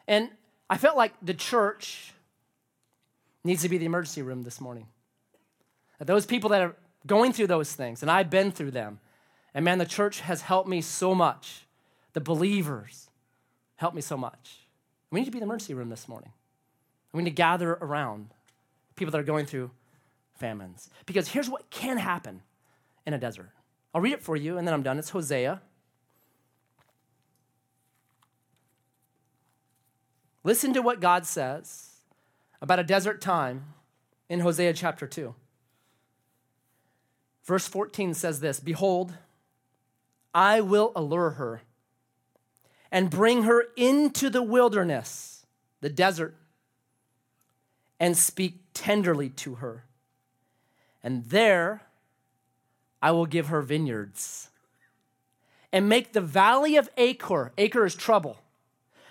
And 0.06 0.28
I 0.68 0.76
felt 0.76 0.96
like 0.96 1.14
the 1.22 1.34
church 1.34 2.12
needs 3.42 3.62
to 3.62 3.68
be 3.68 3.78
the 3.78 3.86
emergency 3.86 4.22
room 4.22 4.42
this 4.42 4.60
morning. 4.60 4.86
Those 5.98 6.26
people 6.26 6.50
that 6.50 6.60
are 6.60 6.76
going 7.06 7.32
through 7.32 7.46
those 7.48 7.72
things, 7.72 8.02
and 8.02 8.10
I've 8.10 8.30
been 8.30 8.52
through 8.52 8.70
them, 8.72 9.00
and 9.54 9.64
man, 9.64 9.78
the 9.78 9.86
church 9.86 10.20
has 10.20 10.42
helped 10.42 10.68
me 10.68 10.80
so 10.80 11.14
much. 11.14 11.66
The 12.12 12.20
believers 12.20 13.10
helped 13.76 13.96
me 13.96 14.02
so 14.02 14.16
much. 14.16 14.66
We 15.10 15.20
need 15.20 15.26
to 15.26 15.30
be 15.30 15.38
in 15.38 15.40
the 15.40 15.46
emergency 15.46 15.74
room 15.74 15.88
this 15.88 16.08
morning. 16.08 16.32
We 17.12 17.22
need 17.22 17.30
to 17.30 17.34
gather 17.34 17.72
around 17.72 18.28
people 18.94 19.12
that 19.12 19.18
are 19.18 19.24
going 19.24 19.46
through 19.46 19.70
famines. 20.34 20.90
Because 21.06 21.28
here's 21.28 21.50
what 21.50 21.70
can 21.70 21.98
happen 21.98 22.42
in 23.06 23.14
a 23.14 23.18
desert. 23.18 23.50
I'll 23.94 24.00
read 24.00 24.12
it 24.12 24.22
for 24.22 24.36
you 24.36 24.58
and 24.58 24.66
then 24.66 24.74
I'm 24.74 24.82
done. 24.82 24.98
It's 24.98 25.10
Hosea. 25.10 25.60
Listen 30.44 30.72
to 30.72 30.80
what 30.80 31.00
God 31.00 31.26
says 31.26 31.90
about 32.62 32.78
a 32.78 32.84
desert 32.84 33.20
time 33.20 33.74
in 34.28 34.40
Hosea 34.40 34.72
chapter 34.72 35.06
2. 35.06 35.34
Verse 37.44 37.66
14 37.66 38.14
says 38.14 38.40
this 38.40 38.60
Behold, 38.60 39.14
I 40.34 40.60
will 40.60 40.92
allure 40.94 41.30
her 41.30 41.62
and 42.90 43.10
bring 43.10 43.44
her 43.44 43.66
into 43.76 44.30
the 44.30 44.42
wilderness, 44.42 45.46
the 45.80 45.90
desert, 45.90 46.36
and 47.98 48.16
speak 48.16 48.60
tenderly 48.74 49.28
to 49.30 49.56
her. 49.56 49.84
And 51.02 51.24
there 51.26 51.82
I 53.02 53.12
will 53.12 53.26
give 53.26 53.48
her 53.48 53.62
vineyards 53.62 54.50
and 55.72 55.88
make 55.88 56.12
the 56.12 56.20
valley 56.20 56.76
of 56.76 56.88
Achor, 56.96 57.52
Achor 57.56 57.86
is 57.86 57.94
trouble. 57.94 58.38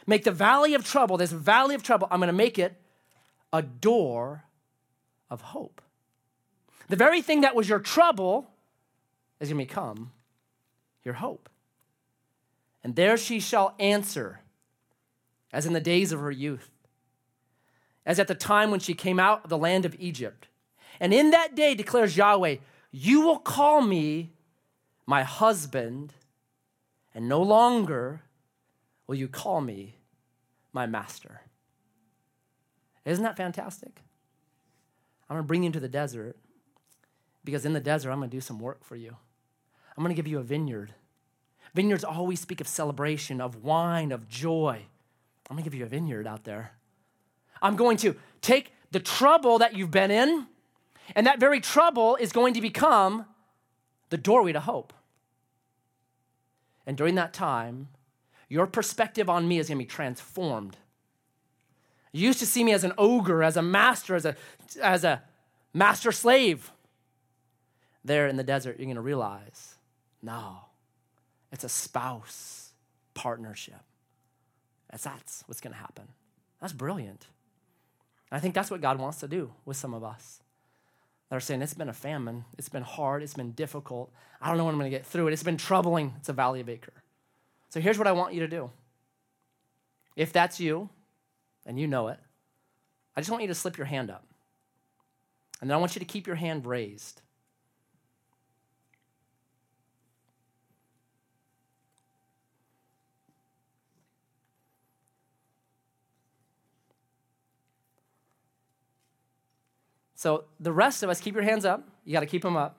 Make 0.05 0.23
the 0.23 0.31
valley 0.31 0.73
of 0.73 0.83
trouble, 0.83 1.17
this 1.17 1.31
valley 1.31 1.75
of 1.75 1.83
trouble, 1.83 2.07
I'm 2.11 2.19
going 2.19 2.27
to 2.27 2.33
make 2.33 2.57
it 2.57 2.75
a 3.53 3.61
door 3.61 4.43
of 5.29 5.41
hope. 5.41 5.81
The 6.87 6.95
very 6.95 7.21
thing 7.21 7.41
that 7.41 7.55
was 7.55 7.69
your 7.69 7.79
trouble 7.79 8.49
is 9.39 9.49
going 9.49 9.65
to 9.65 9.67
become 9.67 10.11
your 11.09 11.15
hope. 11.15 11.49
And 12.83 12.95
there 12.95 13.17
she 13.17 13.39
shall 13.39 13.73
answer, 13.79 14.41
as 15.51 15.65
in 15.65 15.73
the 15.73 15.81
days 15.81 16.11
of 16.11 16.19
her 16.19 16.29
youth, 16.29 16.69
as 18.05 18.19
at 18.19 18.27
the 18.27 18.35
time 18.35 18.69
when 18.69 18.79
she 18.79 18.93
came 18.93 19.19
out 19.19 19.43
of 19.43 19.49
the 19.49 19.57
land 19.57 19.85
of 19.85 19.95
Egypt. 19.97 20.47
And 20.99 21.11
in 21.11 21.31
that 21.31 21.55
day, 21.55 21.73
declares 21.73 22.15
Yahweh, 22.15 22.57
you 22.91 23.21
will 23.21 23.39
call 23.39 23.81
me 23.81 24.33
my 25.07 25.23
husband, 25.23 26.13
and 27.15 27.27
no 27.27 27.41
longer 27.41 28.21
will 29.07 29.15
you 29.15 29.27
call 29.27 29.61
me 29.61 29.95
my 30.73 30.85
master. 30.85 31.41
Isn't 33.03 33.23
that 33.23 33.35
fantastic? 33.35 34.03
I'm 35.27 35.37
going 35.37 35.43
to 35.43 35.47
bring 35.47 35.63
you 35.63 35.67
into 35.67 35.79
the 35.79 35.89
desert 35.89 36.37
because 37.43 37.65
in 37.65 37.73
the 37.73 37.79
desert, 37.79 38.11
I'm 38.11 38.19
going 38.19 38.29
to 38.29 38.37
do 38.37 38.41
some 38.41 38.59
work 38.59 38.83
for 38.83 38.95
you. 38.95 39.15
I'm 39.97 40.03
going 40.03 40.15
to 40.15 40.19
give 40.21 40.27
you 40.27 40.39
a 40.39 40.43
vineyard. 40.43 40.93
Vineyards 41.73 42.03
always 42.03 42.39
speak 42.39 42.61
of 42.61 42.67
celebration, 42.67 43.41
of 43.41 43.63
wine, 43.63 44.11
of 44.11 44.27
joy. 44.27 44.85
I'm 45.49 45.55
to 45.57 45.63
give 45.63 45.77
you 45.77 45.85
a 45.85 45.89
vineyard 45.89 46.27
out 46.27 46.43
there. 46.43 46.71
I'm 47.61 47.75
going 47.75 47.97
to 47.97 48.15
take 48.41 48.73
the 48.91 48.99
trouble 48.99 49.59
that 49.59 49.75
you've 49.75 49.91
been 49.91 50.11
in 50.11 50.47
and 51.15 51.27
that 51.27 51.39
very 51.39 51.59
trouble 51.59 52.15
is 52.15 52.31
going 52.31 52.53
to 52.53 52.61
become 52.61 53.25
the 54.09 54.17
doorway 54.17 54.51
to 54.51 54.59
hope. 54.59 54.93
And 56.85 56.97
during 56.97 57.15
that 57.15 57.33
time, 57.33 57.89
your 58.47 58.65
perspective 58.65 59.29
on 59.29 59.47
me 59.47 59.59
is 59.59 59.67
to 59.67 59.75
be 59.75 59.85
transformed. 59.85 60.77
You 62.11 62.25
used 62.25 62.39
to 62.39 62.47
see 62.47 62.63
me 62.63 62.73
as 62.73 62.83
an 62.83 62.93
ogre, 62.97 63.43
as 63.43 63.57
a 63.57 63.61
master, 63.61 64.15
as 64.15 64.25
a, 64.25 64.35
as 64.81 65.03
a 65.03 65.21
master 65.73 66.11
slave. 66.11 66.71
There 68.03 68.27
in 68.27 68.37
the 68.37 68.43
desert, 68.43 68.77
you're 68.79 68.85
to 68.95 69.01
realize 69.01 69.75
no, 70.21 70.57
it's 71.51 71.63
a 71.63 71.69
spouse 71.69 72.71
partnership. 73.13 73.81
That's, 74.89 75.03
that's 75.03 75.43
what's 75.47 75.61
going 75.61 75.73
to 75.73 75.79
happen. 75.79 76.07
That's 76.61 76.73
brilliant. 76.73 77.27
I 78.31 78.39
think 78.39 78.53
that's 78.53 78.69
what 78.69 78.81
God 78.81 78.99
wants 78.99 79.19
to 79.19 79.27
do 79.27 79.51
with 79.65 79.77
some 79.77 79.93
of 79.93 80.03
us 80.03 80.41
that 81.29 81.35
are 81.35 81.39
saying, 81.39 81.61
It's 81.61 81.73
been 81.73 81.89
a 81.89 81.93
famine. 81.93 82.45
It's 82.57 82.69
been 82.69 82.83
hard. 82.83 83.23
It's 83.23 83.33
been 83.33 83.51
difficult. 83.51 84.11
I 84.41 84.47
don't 84.47 84.57
know 84.57 84.65
when 84.65 84.75
I'm 84.75 84.79
going 84.79 84.91
to 84.91 84.97
get 84.97 85.05
through 85.05 85.27
it. 85.27 85.33
It's 85.33 85.43
been 85.43 85.57
troubling. 85.57 86.13
It's 86.17 86.29
a 86.29 86.33
valley 86.33 86.61
of 86.61 86.69
Achor. 86.69 86.93
So 87.69 87.79
here's 87.79 87.97
what 87.97 88.07
I 88.07 88.11
want 88.11 88.33
you 88.33 88.39
to 88.41 88.47
do. 88.47 88.71
If 90.15 90.33
that's 90.33 90.59
you, 90.59 90.89
and 91.65 91.79
you 91.79 91.87
know 91.87 92.07
it, 92.07 92.19
I 93.15 93.21
just 93.21 93.29
want 93.29 93.41
you 93.41 93.47
to 93.47 93.55
slip 93.55 93.77
your 93.77 93.85
hand 93.85 94.09
up. 94.09 94.25
And 95.61 95.69
then 95.69 95.75
I 95.75 95.79
want 95.79 95.95
you 95.95 95.99
to 95.99 96.05
keep 96.05 96.25
your 96.25 96.35
hand 96.35 96.65
raised. 96.65 97.21
So 110.19 110.43
the 110.59 110.73
rest 110.73 111.01
of 111.01 111.09
us, 111.09 111.21
keep 111.21 111.33
your 111.33 111.45
hands 111.45 111.63
up. 111.63 111.87
You 112.03 112.11
got 112.11 112.19
to 112.19 112.25
keep 112.25 112.41
them 112.41 112.57
up. 112.57 112.75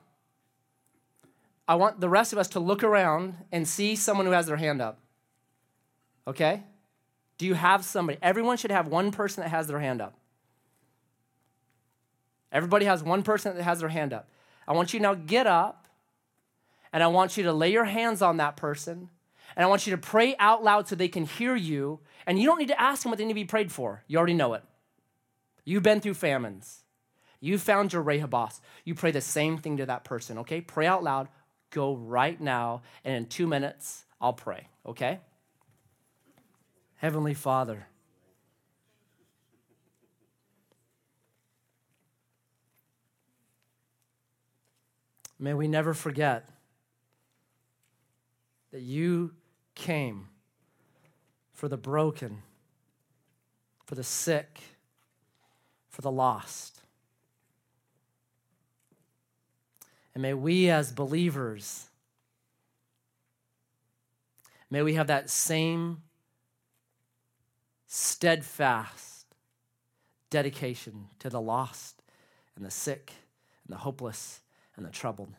I 1.67 1.73
want 1.73 1.99
the 1.99 2.07
rest 2.07 2.33
of 2.33 2.37
us 2.37 2.49
to 2.49 2.59
look 2.59 2.83
around 2.83 3.33
and 3.51 3.67
see 3.67 3.95
someone 3.95 4.27
who 4.27 4.31
has 4.31 4.45
their 4.45 4.57
hand 4.57 4.79
up. 4.79 4.99
Okay? 6.27 6.61
Do 7.39 7.47
you 7.47 7.55
have 7.55 7.83
somebody? 7.83 8.19
Everyone 8.21 8.57
should 8.57 8.69
have 8.69 8.85
one 8.85 9.11
person 9.11 9.41
that 9.41 9.49
has 9.49 9.65
their 9.65 9.79
hand 9.79 10.01
up. 10.01 10.13
Everybody 12.51 12.85
has 12.85 13.01
one 13.01 13.23
person 13.23 13.55
that 13.55 13.63
has 13.63 13.79
their 13.79 13.89
hand 13.89 14.13
up. 14.13 14.29
I 14.67 14.73
want 14.73 14.93
you 14.93 14.99
now 14.99 15.15
get 15.15 15.47
up 15.47 15.87
and 16.93 17.01
I 17.01 17.07
want 17.07 17.37
you 17.37 17.43
to 17.45 17.53
lay 17.53 17.71
your 17.71 17.85
hands 17.85 18.21
on 18.21 18.37
that 18.37 18.55
person 18.55 19.09
and 19.55 19.65
I 19.65 19.67
want 19.67 19.87
you 19.87 19.91
to 19.95 19.97
pray 19.97 20.35
out 20.37 20.63
loud 20.63 20.87
so 20.87 20.95
they 20.95 21.07
can 21.07 21.25
hear 21.25 21.55
you. 21.55 22.01
And 22.27 22.37
you 22.37 22.45
don't 22.45 22.59
need 22.59 22.67
to 22.67 22.79
ask 22.79 23.01
them 23.01 23.09
what 23.09 23.17
they 23.17 23.25
need 23.25 23.33
to 23.33 23.33
be 23.33 23.45
prayed 23.45 23.71
for. 23.71 24.03
You 24.05 24.19
already 24.19 24.35
know 24.35 24.53
it. 24.53 24.63
You've 25.65 25.81
been 25.81 26.01
through 26.01 26.13
famines. 26.13 26.83
You 27.41 27.57
found 27.57 27.91
your 27.91 28.03
Rehoboth. 28.03 28.61
You 28.85 28.93
pray 28.93 29.11
the 29.11 29.19
same 29.19 29.57
thing 29.57 29.77
to 29.77 29.87
that 29.87 30.03
person, 30.03 30.37
okay? 30.37 30.61
Pray 30.61 30.85
out 30.85 31.03
loud. 31.03 31.27
Go 31.71 31.95
right 31.95 32.39
now, 32.39 32.83
and 33.03 33.15
in 33.15 33.25
two 33.25 33.47
minutes, 33.47 34.05
I'll 34.21 34.33
pray, 34.33 34.67
okay? 34.85 35.19
Heavenly 36.97 37.33
Father, 37.33 37.87
may 45.39 45.55
we 45.55 45.67
never 45.67 45.95
forget 45.95 46.47
that 48.71 48.81
you 48.81 49.33
came 49.73 50.27
for 51.53 51.67
the 51.67 51.77
broken, 51.77 52.43
for 53.85 53.95
the 53.95 54.03
sick, 54.03 54.59
for 55.89 56.01
the 56.01 56.11
lost. 56.11 56.80
And 60.13 60.21
may 60.21 60.33
we 60.33 60.69
as 60.69 60.91
believers, 60.91 61.87
may 64.69 64.81
we 64.81 64.95
have 64.95 65.07
that 65.07 65.29
same 65.29 66.01
steadfast 67.87 69.25
dedication 70.29 71.07
to 71.19 71.29
the 71.29 71.41
lost 71.41 72.01
and 72.55 72.65
the 72.65 72.71
sick 72.71 73.11
and 73.65 73.73
the 73.73 73.79
hopeless 73.79 74.41
and 74.75 74.85
the 74.85 74.89
troubled. 74.89 75.33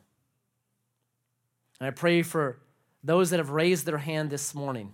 And 1.80 1.86
I 1.88 1.90
pray 1.90 2.22
for 2.22 2.60
those 3.02 3.30
that 3.30 3.38
have 3.38 3.50
raised 3.50 3.86
their 3.86 3.98
hand 3.98 4.30
this 4.30 4.54
morning 4.54 4.92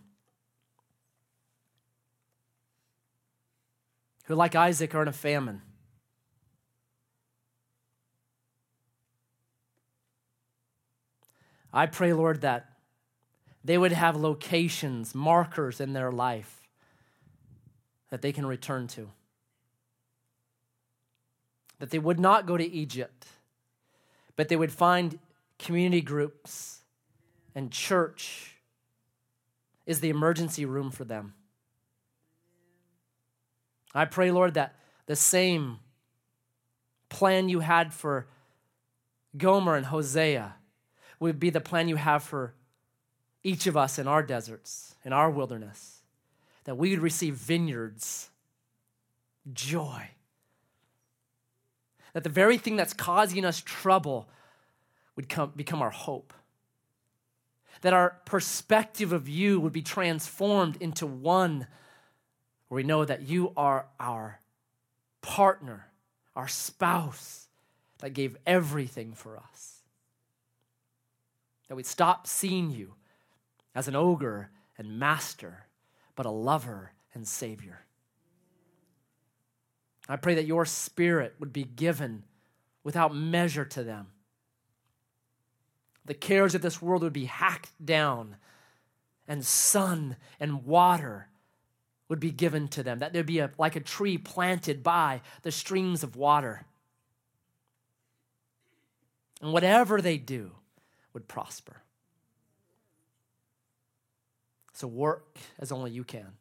who, 4.24 4.35
like 4.35 4.55
Isaac, 4.55 4.95
are 4.95 5.03
in 5.03 5.09
a 5.09 5.12
famine. 5.12 5.62
I 11.73 11.87
pray, 11.87 12.12
Lord, 12.12 12.41
that 12.41 12.73
they 13.64 13.77
would 13.77 13.93
have 13.93 14.16
locations, 14.16 15.14
markers 15.14 15.81
in 15.81 15.93
their 15.93 16.11
life 16.11 16.62
that 18.11 18.23
they 18.23 18.33
can 18.33 18.47
return 18.47 18.87
to. 18.89 19.11
That 21.79 21.91
they 21.91 21.99
would 21.99 22.19
not 22.19 22.47
go 22.47 22.57
to 22.57 22.64
Egypt, 22.64 23.27
but 24.37 24.49
they 24.49 24.57
would 24.57 24.73
find 24.73 25.19
community 25.59 26.01
groups 26.01 26.81
and 27.55 27.71
church 27.71 28.57
is 29.87 30.01
the 30.01 30.11
emergency 30.11 30.64
room 30.64 30.91
for 30.91 31.05
them. 31.05 31.35
I 33.95 34.05
pray, 34.05 34.31
Lord, 34.31 34.55
that 34.55 34.77
the 35.07 35.16
same 35.16 35.79
plan 37.09 37.49
you 37.49 37.61
had 37.61 37.93
for 37.93 38.27
Gomer 39.37 39.77
and 39.77 39.87
Hosea 39.87 40.55
would 41.21 41.41
be 41.41 41.51
the 41.51 41.61
plan 41.61 41.89
you 41.89 41.97
have 41.97 42.23
for 42.23 42.55
each 43.43 43.66
of 43.66 43.77
us 43.77 43.99
in 43.99 44.07
our 44.07 44.23
deserts, 44.23 44.95
in 45.05 45.12
our 45.12 45.31
wilderness, 45.31 46.03
that 46.64 46.77
we 46.77 46.91
would 46.91 47.01
receive 47.01 47.35
vineyards, 47.35 48.31
joy. 49.53 50.11
That 52.12 52.25
the 52.25 52.31
very 52.31 52.59
thing 52.59 52.77
that's 52.77 52.93
causing 52.93 53.45
us 53.45 53.62
trouble 53.64 54.29
would 55.16 55.29
come, 55.29 55.53
become 55.55 55.83
our 55.83 55.91
hope. 55.91 56.33
That 57.83 57.93
our 57.93 58.16
perspective 58.25 59.12
of 59.12 59.29
you 59.29 59.61
would 59.61 59.73
be 59.73 59.83
transformed 59.83 60.77
into 60.81 61.07
one 61.07 61.66
where 62.69 62.77
we 62.77 62.83
know 62.83 63.05
that 63.05 63.29
you 63.29 63.53
are 63.57 63.87
our 63.99 64.41
partner, 65.23 65.87
our 66.37 66.49
spouse 66.49 67.49
that 67.99 68.11
gave 68.11 68.37
everything 68.47 69.12
for 69.12 69.37
us. 69.37 69.78
That 71.69 71.77
we'd 71.77 71.87
stop 71.87 72.27
seeing 72.27 72.71
you 72.71 72.95
as 73.75 73.89
an 73.89 73.95
ogre 73.95 74.51
and 74.77 74.99
master, 74.99 75.66
but 76.16 76.27
a 76.27 76.31
lover 76.31 76.93
and 77.14 77.27
savior. 77.27 77.85
I 80.09 80.16
pray 80.16 80.35
that 80.35 80.47
your 80.47 80.64
spirit 80.64 81.35
would 81.39 81.53
be 81.53 81.64
given 81.64 82.25
without 82.83 83.14
measure 83.14 83.66
to 83.66 83.85
them. 83.85 84.09
The 86.07 86.14
cares 86.14 86.55
of 86.55 86.62
this 86.62 86.81
world 86.81 87.03
would 87.03 87.12
be 87.12 87.27
hacked 87.27 87.73
down, 87.85 88.37
and 89.27 89.45
sun 89.45 90.16
and 90.41 90.64
water 90.64 91.29
would 92.09 92.21
be 92.21 92.31
given 92.31 92.69
to 92.69 92.83
them, 92.83 93.01
that 93.01 93.12
there'd 93.12 93.27
be 93.27 93.41
a, 93.41 93.51
like 93.59 93.77
a 93.77 93.81
tree 93.81 94.16
planted 94.16 94.83
by 94.83 95.21
the 95.43 95.53
streams 95.53 96.03
of 96.03 96.16
water. 96.16 96.64
And 99.43 99.53
whatever 99.53 100.01
they 100.01 100.16
do 100.16 100.53
would 101.13 101.29
prosper. 101.29 101.83
So 104.73 104.87
work 104.87 105.39
as 105.59 105.73
only 105.73 105.91
you 105.91 106.05
can. 106.05 106.33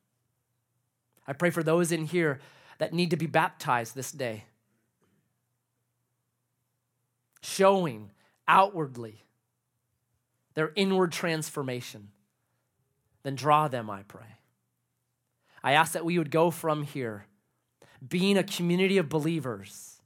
I 1.26 1.34
pray 1.34 1.50
for 1.50 1.64
those 1.64 1.92
in 1.92 2.06
here 2.06 2.40
that 2.78 2.94
need 2.94 3.10
to 3.10 3.18
be 3.18 3.26
baptized 3.26 3.96
this 3.96 4.12
day, 4.12 4.46
showing 7.42 8.12
outwardly 8.48 9.24
their 10.54 10.72
inward 10.76 11.12
transformation. 11.12 12.10
Then 13.24 13.36
draw 13.36 13.68
them, 13.68 13.90
I 13.90 14.04
pray. 14.04 14.38
I 15.64 15.74
ask 15.74 15.94
that 15.94 16.06
we 16.06 16.18
would 16.18 16.32
go 16.32 16.52
from 16.52 16.84
here 16.84 17.26
being 18.08 18.38
a 18.38 18.44
community 18.44 18.98
of 19.00 19.10
believers 19.10 20.00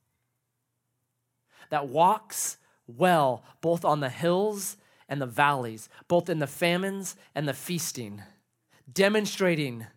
that 1.69 1.87
walks 1.87 2.57
well 2.97 3.43
both 3.61 3.85
on 3.85 3.99
the 3.99 4.09
hills 4.09 4.77
and 5.07 5.21
the 5.21 5.25
valleys, 5.25 5.89
both 6.07 6.29
in 6.29 6.39
the 6.39 6.47
famines 6.47 7.15
and 7.35 7.47
the 7.47 7.53
feasting, 7.53 8.21
demonstrating 8.91 9.87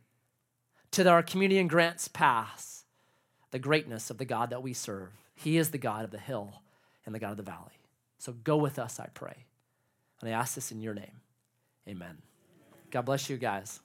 to 0.91 1.09
our 1.09 1.23
community 1.23 1.59
in 1.59 1.69
Grants 1.69 2.09
Pass 2.09 2.85
the 3.51 3.59
greatness 3.59 4.11
of 4.11 4.19
the 4.19 4.25
God 4.25 4.51
that 4.51 4.63
we 4.63 4.73
serve. 4.73 5.11
He 5.35 5.59
is 5.59 5.71
the 5.71 5.79
God 5.79 6.05
of 6.05 6.11
the 6.11 6.19
hill 6.19 6.63
and 7.07 7.15
the 7.15 7.21
God 7.21 7.31
of 7.31 7.37
the 7.37 7.43
valley. 7.45 7.79
So 8.19 8.33
go 8.33 8.57
with 8.57 8.79
us, 8.79 8.99
I 8.99 9.07
pray. 9.15 9.47
And 10.21 10.29
I 10.29 10.33
ask 10.33 10.55
this 10.55 10.73
in 10.73 10.81
your 10.81 10.95
name. 10.95 11.21
Amen. 11.89 12.19
God 12.91 13.03
bless 13.03 13.29
you 13.29 13.37
guys. 13.37 13.81